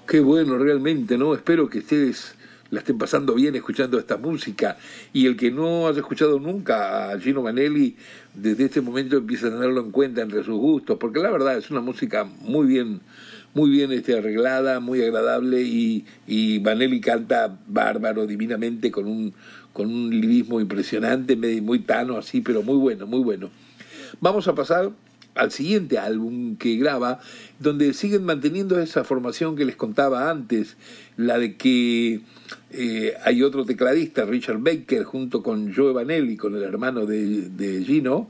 Qué 0.08 0.22
bueno, 0.22 0.58
realmente, 0.58 1.18
¿no? 1.18 1.34
Espero 1.34 1.70
que 1.70 1.80
ustedes 1.80 2.34
la 2.70 2.80
estén 2.80 2.98
pasando 2.98 3.34
bien 3.34 3.56
escuchando 3.56 4.00
esta 4.00 4.16
música. 4.16 4.78
Y 5.12 5.26
el 5.26 5.36
que 5.36 5.52
no 5.52 5.86
haya 5.86 6.00
escuchado 6.00 6.40
nunca 6.40 7.12
a 7.12 7.20
Gino 7.20 7.42
Manelli, 7.42 7.98
desde 8.34 8.66
este 8.66 8.80
momento 8.80 9.18
empieza 9.18 9.48
a 9.48 9.50
tenerlo 9.50 9.82
en 9.82 9.92
cuenta 9.92 10.22
entre 10.22 10.46
sus 10.46 10.58
gustos, 10.58 10.98
porque 10.98 11.20
la 11.20 11.30
verdad 11.30 11.58
es 11.58 11.70
una 11.72 11.82
música 11.82 12.24
muy 12.24 12.68
bien, 12.68 13.02
muy 13.54 13.70
bien 13.70 13.92
este, 13.92 14.18
arreglada, 14.18 14.80
muy 14.80 15.02
agradable, 15.02 15.62
y, 15.64 16.06
y 16.26 16.62
Manelli 16.62 17.02
canta 17.02 17.60
bárbaro, 17.68 18.26
divinamente, 18.26 18.92
con 18.92 19.08
un, 19.08 19.34
con 19.74 19.88
un 19.88 20.10
lirismo 20.10 20.62
impresionante, 20.62 21.36
muy 21.36 21.80
tano 21.80 22.18
así, 22.18 22.40
pero 22.40 22.64
muy 22.64 22.78
bueno, 22.78 23.08
muy 23.08 23.20
bueno. 23.20 23.50
Vamos 24.22 24.48
a 24.48 24.56
pasar 24.56 24.90
al 25.38 25.52
siguiente 25.52 25.98
álbum 25.98 26.58
que 26.58 26.76
graba, 26.78 27.20
donde 27.60 27.94
siguen 27.94 28.24
manteniendo 28.24 28.80
esa 28.80 29.04
formación 29.04 29.56
que 29.56 29.66
les 29.66 29.76
contaba 29.76 30.30
antes, 30.30 30.78
la 31.16 31.38
de 31.38 31.56
que 31.56 32.22
eh, 32.72 33.14
hay 33.24 33.44
otro 33.44 33.66
tecladista, 33.66 34.26
Richard 34.26 34.60
Baker, 34.60 35.04
junto 35.04 35.44
con 35.44 35.74
Joe 35.74 35.94
Vanelli, 35.94 36.38
con 36.38 36.56
el 36.56 36.64
hermano 36.64 37.06
de, 37.06 37.50
de 37.50 37.84
Gino, 37.84 38.30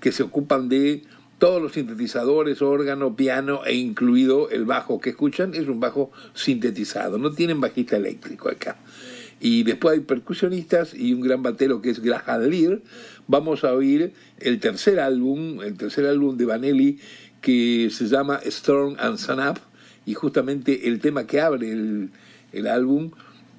que 0.00 0.12
se 0.12 0.22
ocupan 0.22 0.68
de 0.68 1.02
todos 1.38 1.60
los 1.60 1.72
sintetizadores, 1.72 2.62
órgano, 2.62 3.16
piano 3.16 3.64
e 3.64 3.74
incluido 3.74 4.48
el 4.50 4.64
bajo 4.64 5.00
que 5.00 5.10
escuchan 5.10 5.54
es 5.54 5.68
un 5.68 5.80
bajo 5.80 6.10
sintetizado, 6.32 7.18
no 7.18 7.32
tienen 7.32 7.60
bajista 7.60 7.96
eléctrico 7.96 8.48
acá. 8.48 8.76
Y 9.40 9.62
después 9.62 9.94
hay 9.94 10.00
percusionistas 10.00 10.94
y 10.94 11.12
un 11.12 11.20
gran 11.20 11.42
batero 11.42 11.82
que 11.82 11.90
es 11.90 12.00
Graham 12.00 12.44
Lear. 12.44 12.80
Vamos 13.26 13.64
a 13.64 13.72
oír 13.72 14.12
el 14.38 14.60
tercer 14.60 15.00
álbum, 15.00 15.62
el 15.62 15.76
tercer 15.76 16.06
álbum 16.06 16.36
de 16.36 16.44
Vanelli 16.44 16.98
que 17.40 17.88
se 17.90 18.06
llama 18.06 18.40
Storm 18.44 18.96
and 18.98 19.18
Sun 19.18 19.40
Up 19.40 19.58
y 20.06 20.14
justamente 20.14 20.88
el 20.88 21.00
tema 21.00 21.26
que 21.26 21.40
abre 21.40 21.72
el, 21.72 22.10
el 22.52 22.66
álbum 22.66 23.10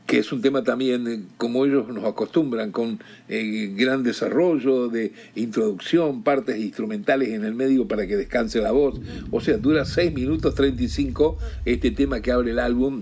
que 0.05 0.19
es 0.19 0.31
un 0.31 0.41
tema 0.41 0.63
también, 0.63 1.07
eh, 1.07 1.23
como 1.37 1.65
ellos 1.65 1.87
nos 1.87 2.03
acostumbran, 2.03 2.71
con 2.71 2.99
eh, 3.27 3.73
gran 3.75 4.03
desarrollo 4.03 4.87
de 4.87 5.13
introducción, 5.35 6.23
partes 6.23 6.57
instrumentales 6.57 7.29
en 7.29 7.43
el 7.43 7.55
medio 7.55 7.87
para 7.87 8.05
que 8.05 8.15
descanse 8.15 8.61
la 8.61 8.71
voz. 8.71 8.99
O 9.31 9.41
sea, 9.41 9.57
dura 9.57 9.85
6 9.85 10.13
minutos 10.13 10.53
35 10.55 11.37
este 11.65 11.91
tema 11.91 12.21
que 12.21 12.31
abre 12.31 12.51
el 12.51 12.59
álbum 12.59 13.01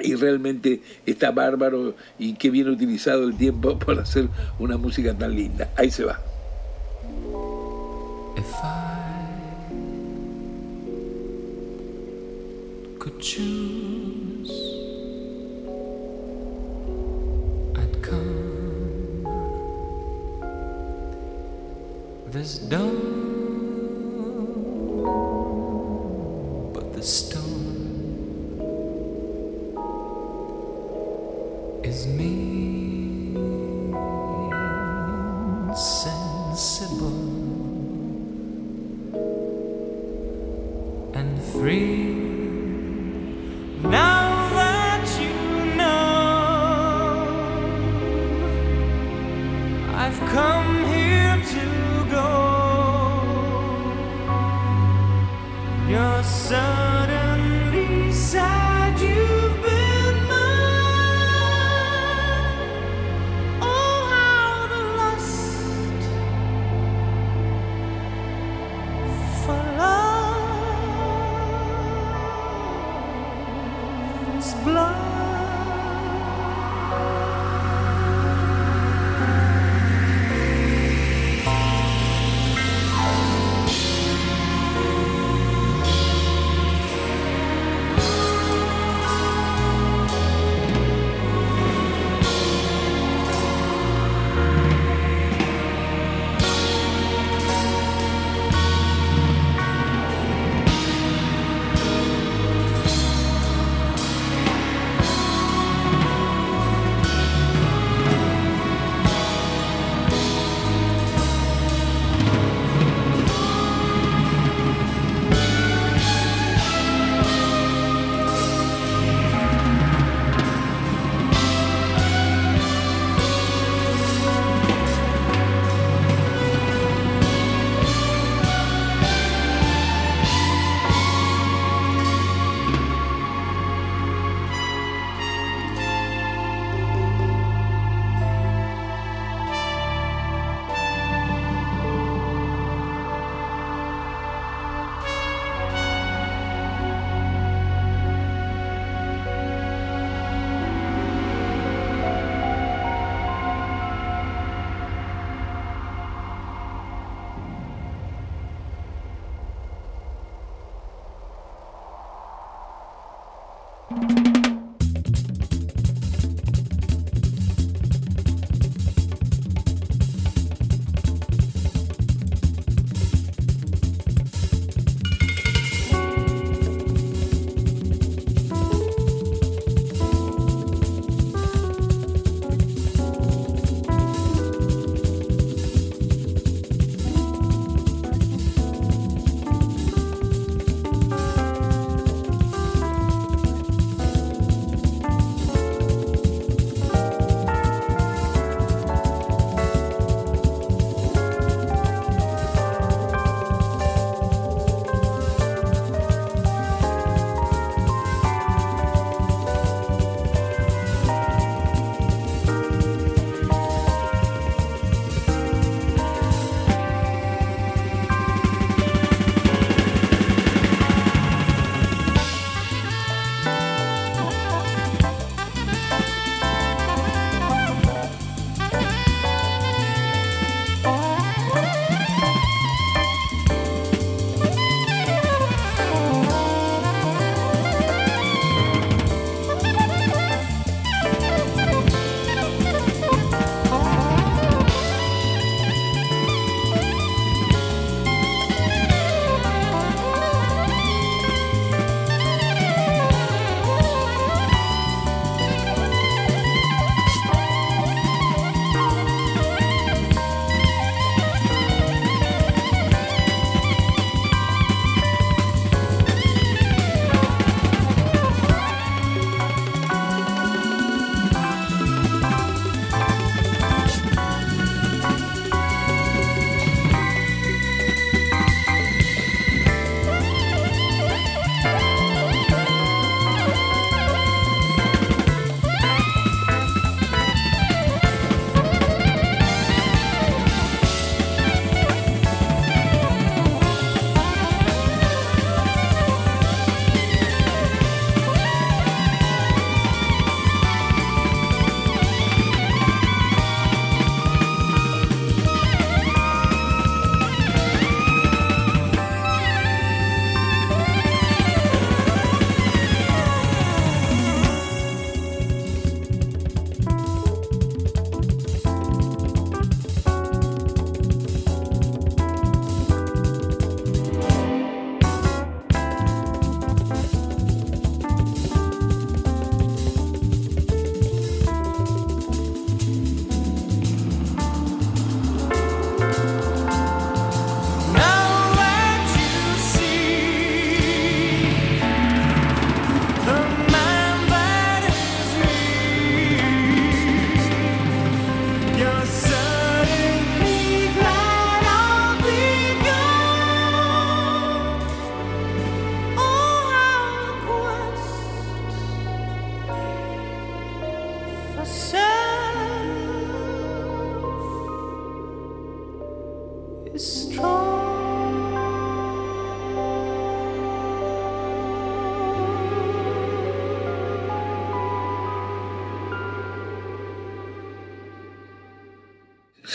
y 0.00 0.14
realmente 0.14 0.80
está 1.06 1.30
bárbaro 1.30 1.94
y 2.18 2.34
qué 2.34 2.50
bien 2.50 2.68
utilizado 2.68 3.24
el 3.24 3.36
tiempo 3.36 3.78
para 3.86 4.02
hacer 4.02 4.28
una 4.58 4.76
música 4.76 5.14
tan 5.14 5.34
linda. 5.34 5.70
Ahí 5.76 5.90
se 5.90 6.04
va. 6.04 6.20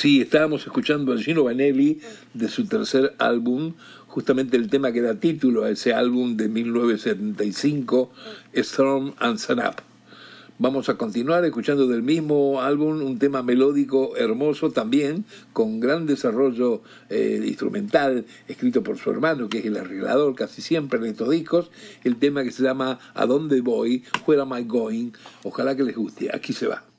Sí, 0.04 0.20
estábamos 0.20 0.66
escuchando 0.66 1.14
a 1.14 1.18
Gino 1.18 1.46
Vanelli 1.46 2.02
de 2.34 2.50
su 2.50 2.66
tercer 2.66 3.16
álbum, 3.20 3.72
justamente 4.08 4.58
el 4.58 4.70
tema 4.70 4.92
que 4.92 5.02
da 5.02 5.16
título 5.16 5.64
a 5.64 5.70
ese 5.70 5.94
álbum 5.94 6.36
de 6.36 6.50
1975, 6.50 8.12
Storm 8.52 9.14
and 9.20 9.38
Sun 9.38 9.60
Up. 9.60 9.76
Vamos 10.60 10.90
a 10.90 10.96
continuar 10.96 11.46
escuchando 11.46 11.88
del 11.88 12.04
mismo 12.04 12.62
álbum 12.62 13.02
un 13.02 13.18
tema 13.18 13.44
melódico 13.44 14.18
hermoso 14.18 14.72
también, 14.72 15.24
con 15.54 15.80
gran 15.80 16.06
desarrollo 16.06 16.82
eh, 17.10 17.42
instrumental, 17.48 18.26
escrito 18.50 18.84
por 18.84 18.98
su 18.98 19.10
hermano, 19.10 19.48
que 19.48 19.60
es 19.60 19.66
el 19.68 19.78
arreglador 19.78 20.36
casi 20.36 20.62
siempre 20.62 21.00
en 21.00 21.06
estos 21.06 21.30
discos, 21.30 21.72
el 22.04 22.18
tema 22.18 22.44
que 22.44 22.52
se 22.52 22.62
llama 22.64 23.00
¿A 23.14 23.26
dónde 23.26 23.62
voy? 23.62 24.04
Where 24.28 24.42
am 24.42 24.54
I 24.54 24.66
going? 24.66 25.12
Ojalá 25.44 25.78
que 25.78 25.84
les 25.84 25.96
guste. 25.96 26.30
Aquí 26.36 26.52
se 26.52 26.68
va. 26.68 26.93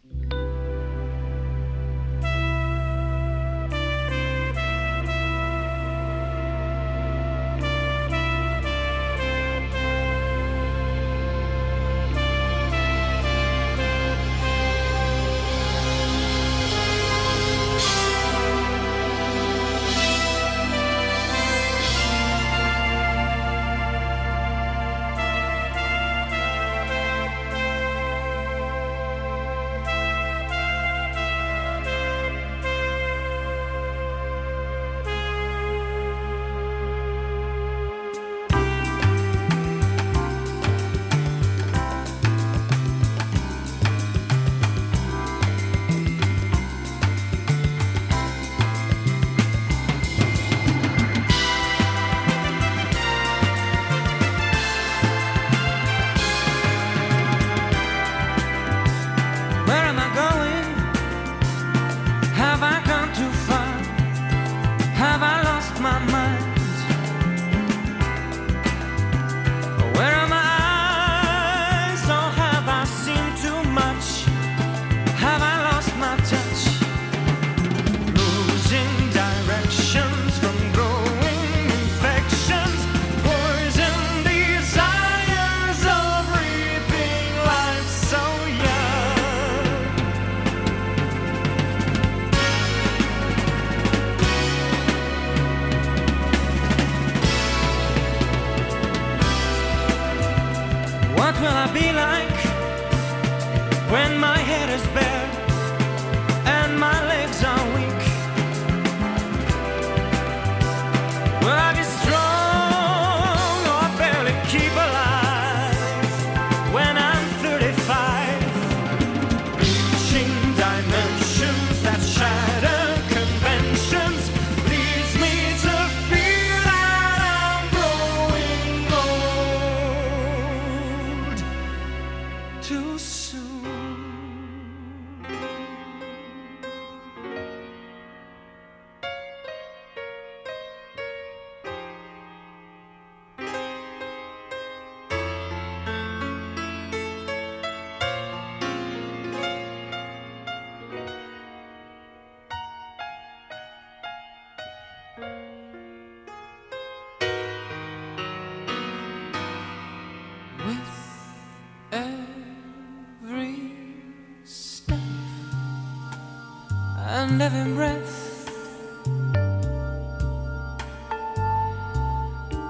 Every 167.41 167.73
breath. 167.73 168.49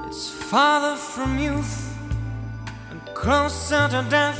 It's 0.06 0.30
farther 0.30 0.96
from 0.96 1.38
youth 1.38 1.96
and 2.90 3.00
closer 3.14 3.88
to 3.88 4.06
death. 4.10 4.33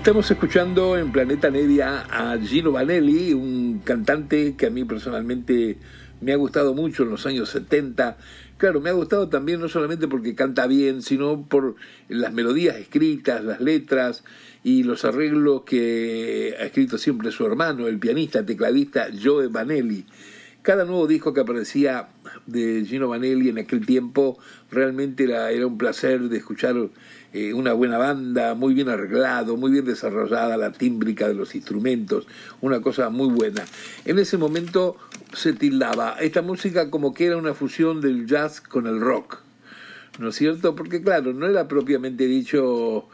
Estamos 0.00 0.30
escuchando 0.30 0.96
en 0.96 1.12
Planeta 1.12 1.50
Nevia 1.50 2.06
a 2.10 2.38
Gino 2.38 2.72
Vanelli, 2.72 3.34
un 3.34 3.82
cantante 3.84 4.56
que 4.56 4.64
a 4.64 4.70
mí 4.70 4.82
personalmente 4.86 5.76
me 6.22 6.32
ha 6.32 6.36
gustado 6.36 6.72
mucho 6.72 7.02
en 7.02 7.10
los 7.10 7.26
años 7.26 7.50
70. 7.50 8.16
Claro, 8.56 8.80
me 8.80 8.88
ha 8.88 8.94
gustado 8.94 9.28
también 9.28 9.60
no 9.60 9.68
solamente 9.68 10.08
porque 10.08 10.34
canta 10.34 10.66
bien, 10.66 11.02
sino 11.02 11.46
por 11.46 11.74
las 12.08 12.32
melodías 12.32 12.76
escritas, 12.76 13.44
las 13.44 13.60
letras 13.60 14.24
y 14.64 14.84
los 14.84 15.04
arreglos 15.04 15.64
que 15.66 16.56
ha 16.58 16.64
escrito 16.64 16.96
siempre 16.96 17.30
su 17.30 17.44
hermano, 17.44 17.86
el 17.86 17.98
pianista, 17.98 18.46
tecladista 18.46 19.08
Joe 19.22 19.48
Vanelli. 19.48 20.06
Cada 20.62 20.86
nuevo 20.86 21.06
disco 21.06 21.34
que 21.34 21.40
aparecía 21.40 22.08
de 22.46 22.84
Gino 22.86 23.08
Vanelli 23.08 23.50
en 23.50 23.58
aquel 23.58 23.84
tiempo 23.84 24.38
realmente 24.70 25.24
era 25.24 25.66
un 25.66 25.76
placer 25.76 26.22
de 26.28 26.38
escuchar 26.38 26.76
eh, 27.32 27.54
una 27.54 27.72
buena 27.72 27.96
banda, 27.98 28.54
muy 28.54 28.74
bien 28.74 28.88
arreglado, 28.88 29.56
muy 29.56 29.70
bien 29.70 29.84
desarrollada 29.84 30.56
la 30.56 30.72
tímbrica 30.72 31.28
de 31.28 31.34
los 31.34 31.54
instrumentos, 31.54 32.26
una 32.60 32.80
cosa 32.80 33.08
muy 33.10 33.28
buena. 33.28 33.64
En 34.04 34.18
ese 34.18 34.36
momento 34.36 34.96
se 35.32 35.52
tildaba 35.52 36.16
esta 36.20 36.42
música 36.42 36.90
como 36.90 37.14
que 37.14 37.26
era 37.26 37.36
una 37.36 37.54
fusión 37.54 38.00
del 38.00 38.26
jazz 38.26 38.60
con 38.60 38.86
el 38.86 39.00
rock, 39.00 39.38
¿no 40.18 40.30
es 40.30 40.36
cierto? 40.36 40.74
Porque 40.74 41.02
claro, 41.02 41.32
no 41.32 41.46
era 41.46 41.68
propiamente 41.68 42.26
dicho 42.26 43.08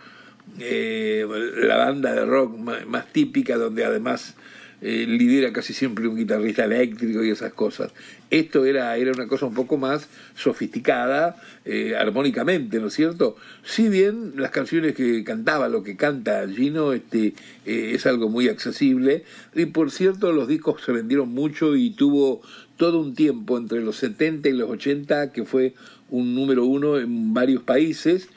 eh, 0.58 1.26
la 1.58 1.76
banda 1.76 2.14
de 2.14 2.24
rock 2.24 2.56
ma- 2.56 2.84
más, 2.86 3.12
típica, 3.12 3.56
donde 3.56 3.84
además 3.84 4.34
eh, 4.80 5.06
lidera 5.08 5.52
casi 5.52 5.72
siempre 5.74 6.06
un 6.06 6.16
guitarrista 6.16 6.64
eléctrico 6.64 7.22
y 7.22 7.30
esas 7.30 7.52
cosas. 7.52 7.92
Esto 8.30 8.64
era, 8.64 8.96
era 8.96 9.12
una 9.12 9.28
cosa 9.28 9.46
un 9.46 9.54
poco 9.54 9.76
más 9.76 10.08
sofisticada, 10.34 11.36
eh, 11.64 11.94
armónicamente, 11.96 12.80
¿no 12.80 12.88
es 12.88 12.94
cierto? 12.94 13.36
Si 13.64 13.88
bien 13.88 14.32
las 14.36 14.50
canciones 14.50 14.94
que 14.94 15.22
cantaba, 15.22 15.68
lo 15.68 15.84
que 15.84 15.96
canta 15.96 16.46
Gino, 16.48 16.92
este, 16.92 17.34
eh, 17.64 17.92
es 17.94 18.04
algo 18.06 18.28
muy 18.28 18.48
accesible, 18.48 19.24
y 19.54 19.66
por 19.66 19.92
cierto 19.92 20.32
los 20.32 20.48
discos 20.48 20.82
se 20.84 20.90
vendieron 20.90 21.28
mucho 21.28 21.76
y 21.76 21.90
tuvo 21.90 22.42
todo 22.76 23.00
un 23.00 23.14
tiempo 23.14 23.58
entre 23.58 23.80
los 23.80 23.96
70 23.96 24.48
y 24.48 24.52
los 24.52 24.70
80 24.70 25.32
que 25.32 25.44
fue 25.44 25.74
un 26.10 26.34
número 26.34 26.64
uno 26.64 26.98
en 26.98 27.32
varios 27.32 27.62
países, 27.62 28.28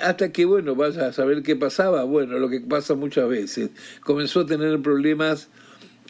hasta 0.00 0.30
que, 0.32 0.44
bueno, 0.44 0.74
vaya 0.74 1.08
a 1.08 1.12
saber 1.12 1.42
qué 1.42 1.56
pasaba. 1.56 2.04
Bueno, 2.04 2.38
lo 2.38 2.48
que 2.48 2.60
pasa 2.60 2.94
muchas 2.94 3.28
veces. 3.28 3.70
Comenzó 4.02 4.40
a 4.40 4.46
tener 4.46 4.80
problemas 4.80 5.48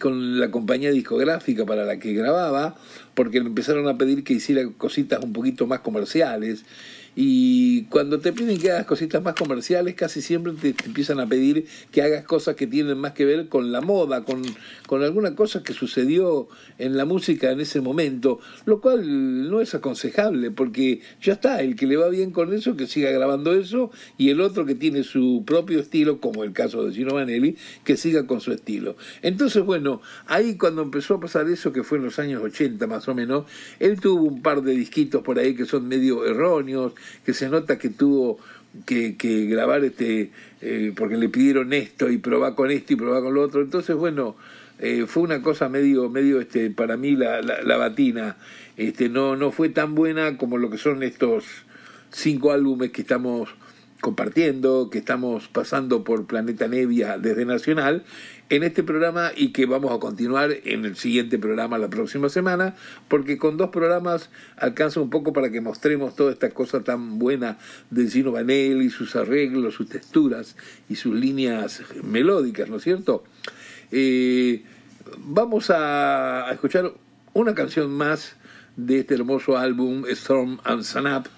con 0.01 0.39
la 0.39 0.51
compañía 0.51 0.91
discográfica 0.91 1.67
para 1.67 1.85
la 1.85 1.99
que 1.99 2.13
grababa, 2.13 2.77
porque 3.15 3.41
le 3.41 3.47
empezaron 3.47 3.89
a 3.89 3.99
pedir 3.99 4.25
que 4.25 4.35
hiciera 4.35 4.63
cositas 4.77 5.23
un 5.23 5.33
poquito 5.33 5.67
más 5.67 5.81
comerciales. 5.81 6.65
Y 7.21 7.83
cuando 7.87 8.21
te 8.21 8.33
piden 8.33 8.59
que 8.59 8.71
hagas 8.71 8.87
cositas 8.87 9.21
más 9.21 9.35
comerciales, 9.35 9.97
casi 9.97 10.23
siempre 10.23 10.53
te, 10.53 10.69
empiezan 10.87 11.19
a 11.19 11.27
pedir 11.27 11.67
que 11.91 12.01
hagas 12.01 12.25
cosas 12.25 12.55
que 12.55 12.69
tienen 12.69 12.97
más 12.97 13.11
que 13.11 13.25
ver 13.25 13.49
con 13.49 13.73
la 13.73 13.81
moda, 13.81 14.23
con, 14.23 14.41
con 14.87 15.03
alguna 15.03 15.35
cosa 15.35 15.65
que 15.65 15.73
sucedió 15.73 16.47
en 16.79 16.97
la 16.97 17.07
música 17.07 17.51
en 17.51 17.59
ese 17.59 17.81
momento, 17.81 18.39
lo 18.67 18.81
cual 18.81 19.51
no 19.51 19.61
es 19.61 19.75
aconsejable, 19.75 20.53
porque 20.53 21.01
ya 21.21 21.33
está, 21.33 21.61
el 21.61 21.75
que 21.75 21.89
le 21.89 21.97
va 21.97 22.09
bien 22.09 22.31
con 22.31 22.53
eso, 22.53 22.77
que 22.77 22.87
siga 22.87 23.11
grabando 23.11 23.53
eso, 23.53 23.91
y 24.17 24.31
el 24.31 24.41
otro 24.41 24.65
que 24.65 24.77
tiene 24.77 25.03
su 25.03 25.43
propio 25.45 25.81
estilo, 25.81 26.21
como 26.21 26.45
el 26.45 26.53
caso 26.53 26.85
de 26.85 26.93
Gino 26.93 27.15
Vanelli, 27.15 27.57
que 27.83 27.97
siga 27.97 28.29
con 28.29 28.41
su 28.41 28.53
estilo. 28.53 28.97
Entonces, 29.23 29.65
bueno, 29.65 30.01
ahí 30.29 30.57
cuando 30.57 30.83
empezó 30.83 31.15
a 31.15 31.21
pasar 31.21 31.49
eso, 31.49 31.73
que 31.73 31.83
fue 31.83 31.99
en 31.99 32.05
los 32.05 32.21
años 32.21 32.41
80 32.45 32.87
más 32.87 33.09
o 33.09 33.15
menos, 33.17 33.47
él 33.81 33.99
tuvo 33.99 34.23
un 34.23 34.41
par 34.41 34.63
de 34.63 34.73
disquitos 34.73 35.23
por 35.25 35.41
ahí 35.41 35.57
que 35.57 35.65
son 35.65 35.89
medio 35.89 36.25
erróneos, 36.25 36.93
que 37.25 37.35
se 37.35 37.49
nota 37.49 37.79
que 37.79 37.91
tuvo 37.91 38.39
que, 38.87 39.17
que 39.17 39.47
grabar 39.47 39.85
este 39.85 40.31
eh, 40.61 40.93
porque 40.97 41.17
le 41.17 41.29
pidieron 41.29 41.73
esto 41.73 42.11
y 42.11 42.19
probar 42.19 42.55
con 42.55 42.71
esto 42.71 42.93
y 42.93 42.97
probar 42.97 43.23
con 43.23 43.35
lo 43.35 43.43
otro. 43.43 43.63
Entonces 43.63 43.97
bueno 43.97 44.37
eh, 44.79 45.05
fue 45.07 45.23
una 45.23 45.43
cosa 45.43 45.69
medio 45.69 46.09
medio 46.09 46.41
este 46.41 46.71
para 46.71 46.97
mí 46.97 47.17
la, 47.17 47.43
la, 47.43 47.63
la 47.63 47.77
batina. 47.77 48.37
Este 48.77 49.09
no 49.09 49.37
no 49.37 49.51
fue 49.51 49.69
tan 49.69 49.95
buena 49.95 50.37
como 50.37 50.59
lo 50.59 50.71
que 50.71 50.79
son 50.79 51.03
estos 51.03 51.45
cinco 52.11 52.53
álbumes 52.53 52.91
que 52.91 53.03
estamos 53.03 53.51
compartiendo, 54.01 54.91
que 54.91 54.99
estamos 54.99 55.49
pasando 55.49 56.05
por 56.05 56.27
Planeta 56.27 56.69
Nevia 56.69 57.19
desde 57.19 57.45
Nacional 57.45 58.05
en 58.51 58.63
este 58.63 58.83
programa 58.83 59.31
y 59.37 59.53
que 59.53 59.67
vamos 59.67 59.93
a 59.93 59.99
continuar 59.99 60.51
en 60.65 60.85
el 60.85 60.97
siguiente 60.97 61.39
programa 61.39 61.79
la 61.79 61.89
próxima 61.89 62.29
semana, 62.29 62.75
porque 63.09 63.37
con 63.37 63.57
dos 63.57 63.71
programas 63.71 64.31
alcanza 64.57 65.01
un 65.01 65.11
poco 65.11 65.33
para 65.33 65.51
que 65.51 65.61
mostremos 65.61 66.17
toda 66.17 66.33
esta 66.33 66.51
cosa 66.51 66.83
tan 66.83 67.19
buena 67.19 67.59
de 67.91 68.09
Gino 68.09 68.33
Vanelli, 68.33 68.91
sus 68.91 69.17
arreglos, 69.17 69.75
sus 69.75 69.89
texturas 69.89 70.57
y 70.89 70.97
sus 70.97 71.15
líneas 71.15 71.83
melódicas, 72.03 72.69
¿no 72.69 72.77
es 72.77 72.85
cierto? 72.85 73.25
Eh, 73.91 74.63
vamos 75.19 75.71
a, 75.71 76.51
escuchar 76.53 76.93
una 77.35 77.55
canción 77.55 77.91
más 77.91 78.37
de 78.77 79.01
este 79.01 79.15
hermoso 79.15 79.57
álbum 79.57 80.05
Storm 80.09 80.59
and 80.65 80.83
Sun 80.83 81.07
Up. 81.07 81.29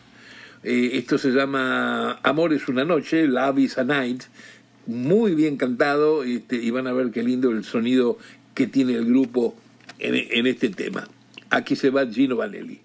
Eh, 0.62 0.90
esto 0.94 1.16
se 1.16 1.30
llama 1.30 2.20
Amor 2.22 2.52
es 2.52 2.68
una 2.68 2.84
noche, 2.84 3.26
Love 3.26 3.58
is 3.61 3.78
a 3.78 3.84
Night, 3.84 4.24
muy 4.91 5.34
bien 5.34 5.57
cantado 5.57 6.24
este, 6.24 6.57
y 6.57 6.70
van 6.70 6.86
a 6.86 6.93
ver 6.93 7.11
qué 7.11 7.22
lindo 7.22 7.51
el 7.51 7.64
sonido 7.64 8.18
que 8.55 8.66
tiene 8.66 8.95
el 8.95 9.07
grupo 9.07 9.55
en, 9.99 10.47
este 10.47 10.68
tema. 10.68 11.09
Aquí 11.51 11.76
se 11.76 11.91
va 11.91 12.07
Gino 12.07 12.36
Vanelli. 12.36 12.80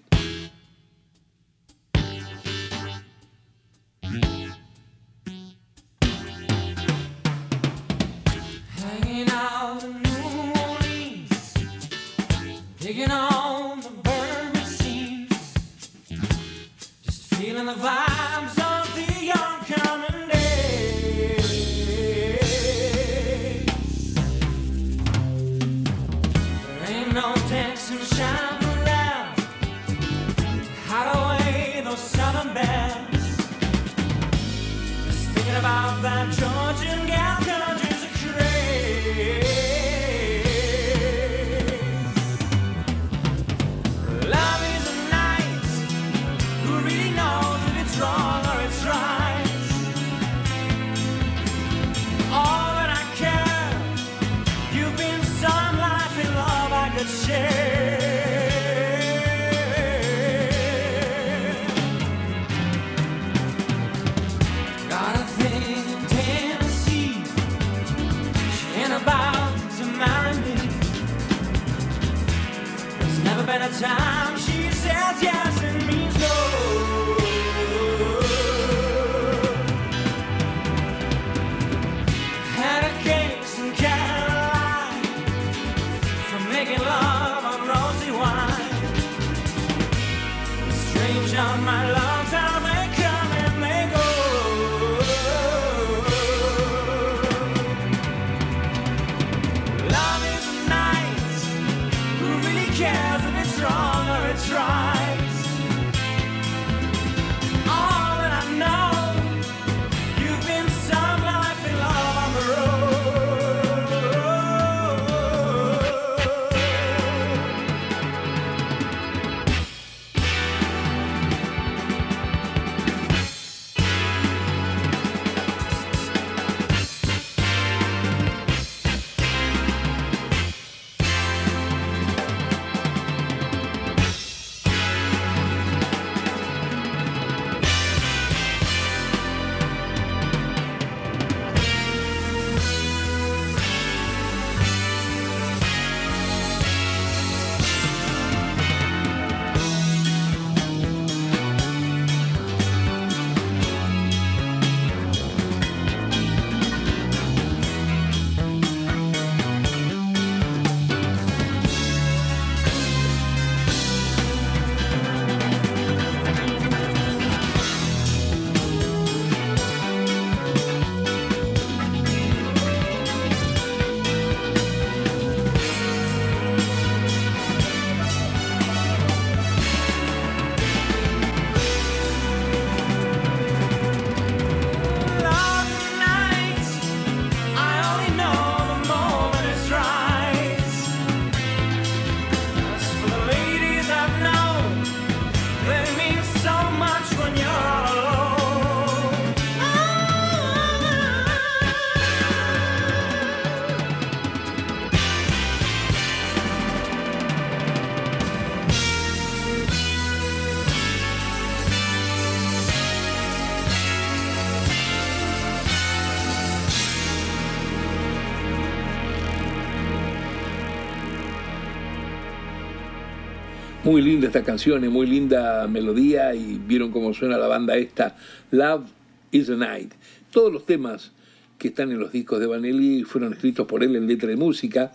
Muy 223.86 224.02
linda 224.02 224.26
esta 224.26 224.42
canción, 224.42 224.84
y 224.84 224.88
muy 224.88 225.06
linda 225.06 225.68
melodía 225.68 226.34
y 226.34 226.58
vieron 226.58 226.90
cómo 226.90 227.14
suena 227.14 227.38
la 227.38 227.46
banda 227.46 227.76
esta, 227.76 228.16
Love 228.50 228.90
is 229.30 229.46
the 229.46 229.54
Night. 229.54 229.92
Todos 230.32 230.52
los 230.52 230.66
temas 230.66 231.12
que 231.56 231.68
están 231.68 231.92
en 231.92 232.00
los 232.00 232.10
discos 232.10 232.40
de 232.40 232.48
Vanelli 232.48 233.04
fueron 233.04 233.32
escritos 233.32 233.64
por 233.68 233.84
él 233.84 233.94
en 233.94 234.08
letra 234.08 234.28
de 234.28 234.34
música, 234.34 234.92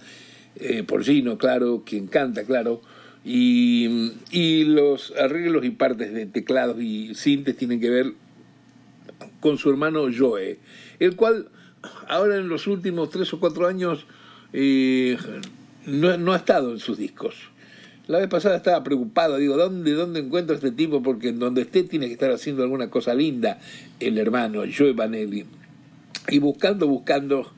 eh, 0.57 0.83
por 0.83 1.05
Gino, 1.05 1.37
claro, 1.37 1.83
quien 1.85 2.07
canta, 2.07 2.43
claro, 2.43 2.81
y, 3.23 4.09
los 4.65 5.13
arreglos 5.17 5.63
y 5.63 5.69
partes 5.69 6.13
de 6.13 6.25
teclados 6.25 6.81
y 6.81 7.15
sintes 7.15 7.55
tienen 7.55 7.79
que 7.79 7.89
ver 7.89 8.13
con 9.39 9.57
su 9.57 9.69
hermano 9.69 10.07
Joe, 10.13 10.59
el 10.99 11.15
cual 11.15 11.47
ahora 12.09 12.35
en 12.35 12.49
los 12.49 12.67
últimos 12.67 13.09
tres 13.09 13.31
o 13.31 13.39
cuatro 13.39 13.67
años 13.67 14.05
eh, 14.51 15.17
no 15.85 16.33
ha 16.33 16.35
estado 16.35 16.73
en 16.73 16.79
sus 16.79 16.97
discos. 16.97 17.50
La 18.11 18.19
vez 18.19 18.27
pasada 18.27 18.57
estaba 18.57 18.83
preocupado, 18.83 19.37
digo, 19.37 19.55
¿dónde, 19.55 19.93
¿dónde 19.93 20.19
encuentro 20.19 20.53
a 20.53 20.57
este 20.57 20.71
tipo? 20.71 21.01
Porque 21.01 21.29
en 21.29 21.39
donde 21.39 21.61
esté 21.61 21.83
tiene 21.83 22.07
que 22.07 22.11
estar 22.11 22.29
haciendo 22.29 22.61
alguna 22.61 22.89
cosa 22.89 23.13
linda, 23.13 23.57
el 24.01 24.17
hermano 24.17 24.63
Joe 24.69 24.91
Vanelli. 24.91 25.45
Y 26.27 26.39
buscando, 26.39 26.89
buscando, 26.89 27.49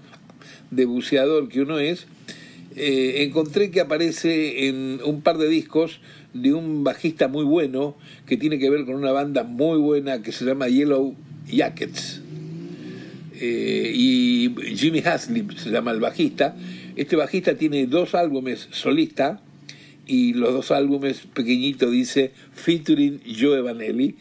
de 0.69 0.85
buceador 0.85 1.49
que 1.49 1.61
uno 1.61 1.79
es, 1.79 2.05
eh, 2.75 3.23
encontré 3.23 3.71
que 3.71 3.81
aparece 3.81 4.67
en 4.67 4.99
un 5.03 5.23
par 5.23 5.39
de 5.39 5.49
discos 5.49 6.01
de 6.35 6.53
un 6.53 6.83
bajista 6.83 7.27
muy 7.27 7.45
bueno 7.45 7.97
que 8.27 8.37
tiene 8.37 8.59
que 8.59 8.69
ver 8.69 8.85
con 8.85 8.93
una 8.93 9.11
banda 9.11 9.43
muy 9.43 9.79
buena 9.79 10.21
que 10.21 10.31
se 10.31 10.45
llama 10.45 10.67
Yellow 10.67 11.15
Jackets. 11.47 12.21
Eh, 13.41 13.91
y 13.91 14.53
Jimmy 14.75 14.99
Haslip 14.99 15.57
se 15.57 15.71
llama 15.71 15.89
el 15.89 15.99
bajista. 15.99 16.55
Este 16.95 17.15
bajista 17.15 17.55
tiene 17.55 17.87
dos 17.87 18.13
álbumes 18.13 18.67
solista 18.69 19.41
y 20.05 20.33
los 20.33 20.53
dos 20.53 20.71
álbumes 20.71 21.21
pequeñitos 21.33 21.91
dice 21.91 22.31
featuring 22.53 23.21
Joe 23.39 23.61
Vanelli 23.61 24.15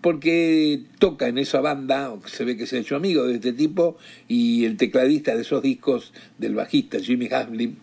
porque 0.00 0.80
toca 0.98 1.28
en 1.28 1.38
esa 1.38 1.60
banda, 1.60 2.14
se 2.26 2.44
ve 2.44 2.56
que 2.56 2.66
se 2.66 2.78
ha 2.78 2.80
hecho 2.80 2.96
amigo 2.96 3.26
de 3.26 3.34
este 3.34 3.52
tipo, 3.52 3.98
y 4.28 4.64
el 4.64 4.76
tecladista 4.76 5.34
de 5.34 5.42
esos 5.42 5.62
discos 5.62 6.12
del 6.38 6.54
bajista 6.54 7.00
Jimmy 7.00 7.26
Haslip 7.26 7.76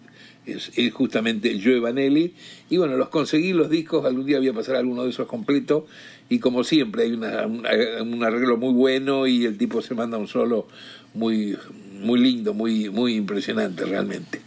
es, 0.46 0.72
es 0.76 0.94
justamente 0.94 1.60
Joe 1.64 1.80
Vanelli, 1.80 2.34
y 2.70 2.78
bueno, 2.78 2.98
los 2.98 3.10
conseguí 3.10 3.54
los 3.54 3.70
discos, 3.70 4.06
algún 4.06 4.26
día 4.26 4.40
voy 4.40 4.48
a 4.48 4.54
pasar 4.54 4.78
alguno 4.78 5.04
de 5.04 5.12
esos 5.12 5.28
completo, 5.28 5.86
y 6.30 6.40
como 6.40 6.64
siempre 6.64 7.04
hay 7.04 7.12
una, 7.12 7.46
un, 7.46 7.66
un 8.02 8.24
arreglo 8.24 8.58
muy 8.58 8.74
bueno 8.74 9.28
y 9.28 9.46
el 9.46 9.58
tipo 9.58 9.82
se 9.82 9.94
manda 9.94 10.18
un 10.18 10.28
solo 10.28 10.68
muy, 11.14 11.56
muy 12.02 12.20
lindo, 12.20 12.54
muy, 12.54 12.90
muy 12.90 13.16
impresionante 13.16 13.86
realmente. 13.86 14.42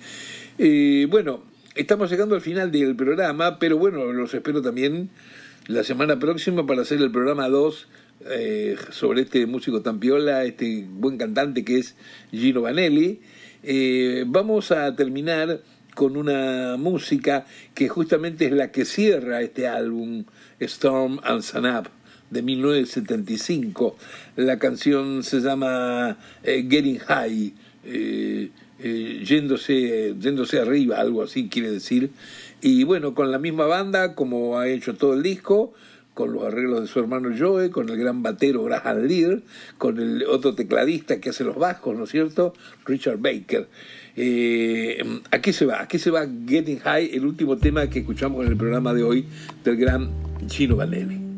Eh, 0.58 1.06
bueno, 1.08 1.42
estamos 1.80 2.10
llegando 2.10 2.34
al 2.34 2.42
final 2.42 2.70
del 2.70 2.94
programa, 2.94 3.58
pero 3.58 3.78
bueno, 3.78 4.12
los 4.12 4.34
espero 4.34 4.60
también 4.60 5.08
la 5.66 5.82
semana 5.82 6.18
próxima 6.18 6.66
para 6.66 6.82
hacer 6.82 7.00
el 7.00 7.10
programa 7.10 7.48
2 7.48 7.88
eh, 8.30 8.76
sobre 8.90 9.22
este 9.22 9.46
músico 9.46 9.80
tan 9.80 9.98
piola, 9.98 10.44
este 10.44 10.86
buen 10.86 11.16
cantante 11.16 11.64
que 11.64 11.78
es 11.78 11.96
Gino 12.32 12.62
Vanelli. 12.62 13.20
Eh, 13.62 14.24
vamos 14.26 14.72
a 14.72 14.94
terminar 14.94 15.62
con 15.94 16.18
una 16.18 16.76
música 16.76 17.46
que 17.74 17.88
justamente 17.88 18.46
es 18.46 18.52
la 18.52 18.70
que 18.70 18.84
cierra 18.84 19.40
este 19.40 19.66
álbum, 19.66 20.24
Storm 20.58 21.18
and 21.24 21.40
Sun 21.40 21.64
Up, 21.64 21.88
de 22.28 22.42
1975. 22.42 23.96
La 24.36 24.58
canción 24.58 25.22
se 25.22 25.40
llama 25.40 26.18
eh, 26.42 26.66
Getting 26.68 26.98
High, 26.98 27.54
eh, 28.82 29.22
yéndose, 29.24 30.14
yéndose 30.18 30.60
arriba, 30.60 30.96
algo 30.96 31.22
así 31.22 31.48
quiere 31.48 31.70
decir. 31.70 32.10
Y 32.60 32.84
bueno, 32.84 33.14
con 33.14 33.30
la 33.30 33.38
misma 33.38 33.66
banda, 33.66 34.14
como 34.14 34.58
ha 34.58 34.68
hecho 34.68 34.94
todo 34.94 35.14
el 35.14 35.22
disco, 35.22 35.72
con 36.14 36.32
los 36.32 36.44
arreglos 36.44 36.82
de 36.82 36.86
su 36.86 37.00
hermano 37.00 37.30
Joe, 37.38 37.70
con 37.70 37.88
el 37.88 37.96
gran 37.96 38.22
batero 38.22 38.64
Graham 38.64 39.06
Lear, 39.06 39.40
con 39.78 39.98
el 39.98 40.24
otro 40.24 40.54
tecladista 40.54 41.20
que 41.20 41.30
hace 41.30 41.44
los 41.44 41.56
bajos, 41.56 41.96
¿no 41.96 42.04
es 42.04 42.10
cierto? 42.10 42.52
Richard 42.84 43.18
Baker. 43.18 43.68
Eh, 44.16 45.02
¿A 45.30 45.40
qué 45.40 45.52
se 45.52 45.64
va? 45.64 45.80
¿A 45.80 45.98
se 45.98 46.10
va 46.10 46.26
Getting 46.46 46.80
High, 46.80 47.10
el 47.14 47.24
último 47.24 47.56
tema 47.56 47.88
que 47.88 48.00
escuchamos 48.00 48.44
en 48.44 48.52
el 48.52 48.56
programa 48.58 48.92
de 48.92 49.02
hoy 49.02 49.24
del 49.64 49.76
gran 49.76 50.10
Gino 50.48 50.76
Vanelli? 50.76 51.29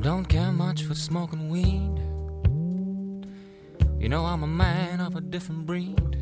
Don't 0.00 0.24
care 0.24 0.50
much 0.50 0.84
for 0.84 0.94
smoking 0.94 1.50
weed. 1.50 1.98
You 4.00 4.08
know, 4.08 4.24
I'm 4.24 4.42
a 4.42 4.46
man 4.46 4.98
of 5.00 5.14
a 5.14 5.20
different 5.20 5.66
breed. 5.66 6.16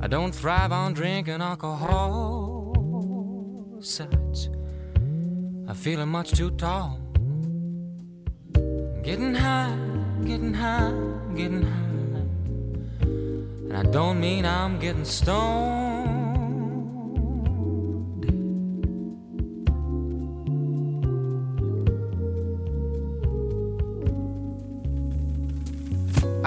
I 0.00 0.06
don't 0.06 0.32
thrive 0.32 0.70
on 0.70 0.94
drinking 0.94 1.42
alcohol. 1.42 2.74
Besides, 3.76 4.50
I'm 5.66 6.08
much 6.08 6.30
too 6.30 6.52
tall. 6.52 7.00
Getting 9.02 9.34
high, 9.34 9.76
getting 10.24 10.54
high, 10.54 10.92
getting 11.34 11.62
high. 11.62 11.88
And 13.00 13.76
I 13.76 13.82
don't 13.82 14.20
mean 14.20 14.46
I'm 14.46 14.78
getting 14.78 15.04
stoned. 15.04 15.97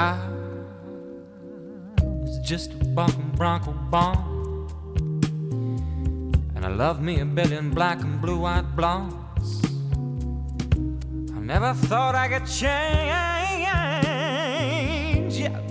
I 0.02 0.18
was 2.24 2.39
just 2.39 2.74
a 2.74 2.86
bucking 2.97 3.34
bronco 3.36 3.72
bomb. 3.91 4.68
And 6.56 6.66
I 6.66 6.70
love 6.70 6.99
me 7.04 7.20
a 7.20 7.26
billion 7.26 7.70
black 7.70 8.02
and 8.02 8.20
blue 8.20 8.43
eyed 8.45 8.76
blondes. 8.76 9.62
I 11.36 11.39
never 11.39 11.76
thought 11.76 12.16
I 12.16 12.28
could 12.30 12.47
change. 12.47 12.72
Yep, 15.39 15.64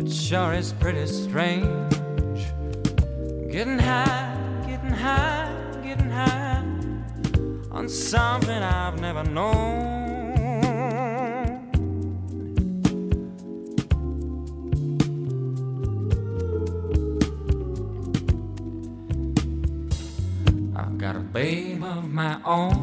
it 0.00 0.12
sure 0.12 0.52
is 0.52 0.72
pretty 0.74 1.06
strange. 1.08 1.66
Getting 3.50 3.80
high, 3.80 4.36
getting 4.68 4.96
high, 5.06 5.52
getting 5.82 6.10
high 6.10 6.62
on 7.72 7.88
something 7.88 8.62
I've 8.62 9.00
never 9.00 9.24
known. 9.24 9.99
Of 22.44 22.79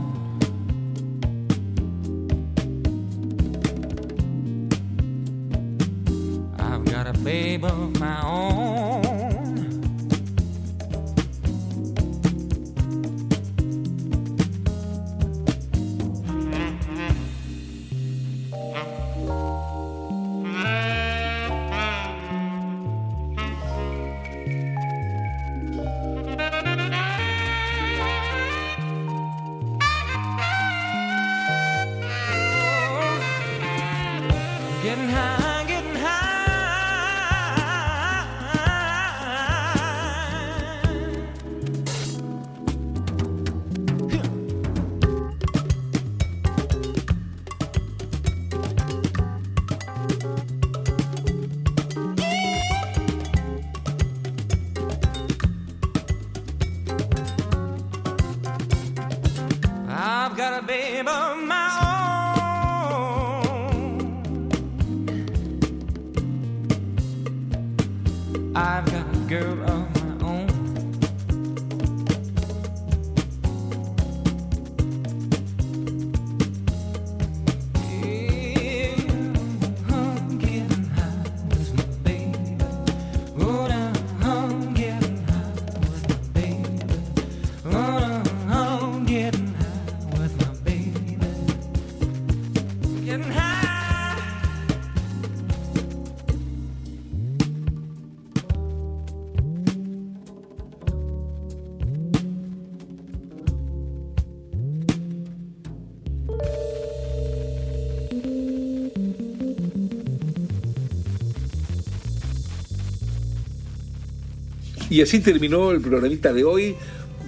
Y 114.89 115.01
así 115.01 115.19
terminó 115.19 115.71
el 115.71 115.81
programita 115.81 116.31
de 116.31 116.45
hoy 116.45 116.75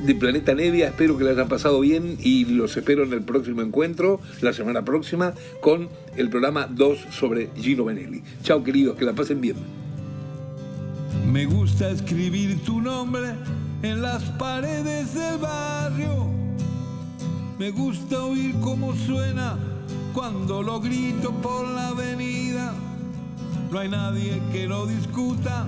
de 0.05 0.15
Planeta 0.15 0.55
Nevia. 0.55 0.87
Espero 0.87 1.17
que 1.17 1.25
les 1.25 1.33
hayan 1.33 1.49
pasado 1.49 1.81
bien 1.81 2.17
y 2.21 2.45
los 2.45 2.75
espero 2.77 3.03
en 3.03 3.11
el 3.11 3.21
próximo 3.21 3.61
encuentro, 3.61 4.21
la 4.41 4.53
semana 4.53 4.85
próxima, 4.85 5.33
con 5.59 5.89
el 6.15 6.29
programa 6.29 6.67
2 6.67 7.07
sobre 7.11 7.49
Gino 7.57 7.83
Benelli. 7.83 8.23
Chao 8.43 8.63
queridos, 8.63 8.95
que 8.95 9.03
la 9.03 9.13
pasen 9.13 9.41
bien. 9.41 9.57
Me 11.29 11.45
gusta 11.45 11.89
escribir 11.89 12.63
tu 12.63 12.79
nombre 12.79 13.33
en 13.83 14.01
las 14.01 14.23
paredes 14.23 15.13
del 15.13 15.37
barrio. 15.37 16.29
Me 17.57 17.71
gusta 17.71 18.23
oír 18.23 18.55
cómo 18.61 18.95
suena 18.95 19.57
cuando 20.13 20.63
lo 20.63 20.79
grito 20.79 21.33
por 21.41 21.67
la 21.67 21.89
avenida. 21.89 22.73
No 23.69 23.79
hay 23.79 23.89
nadie 23.89 24.41
que 24.53 24.65
lo 24.65 24.87
discuta. 24.87 25.67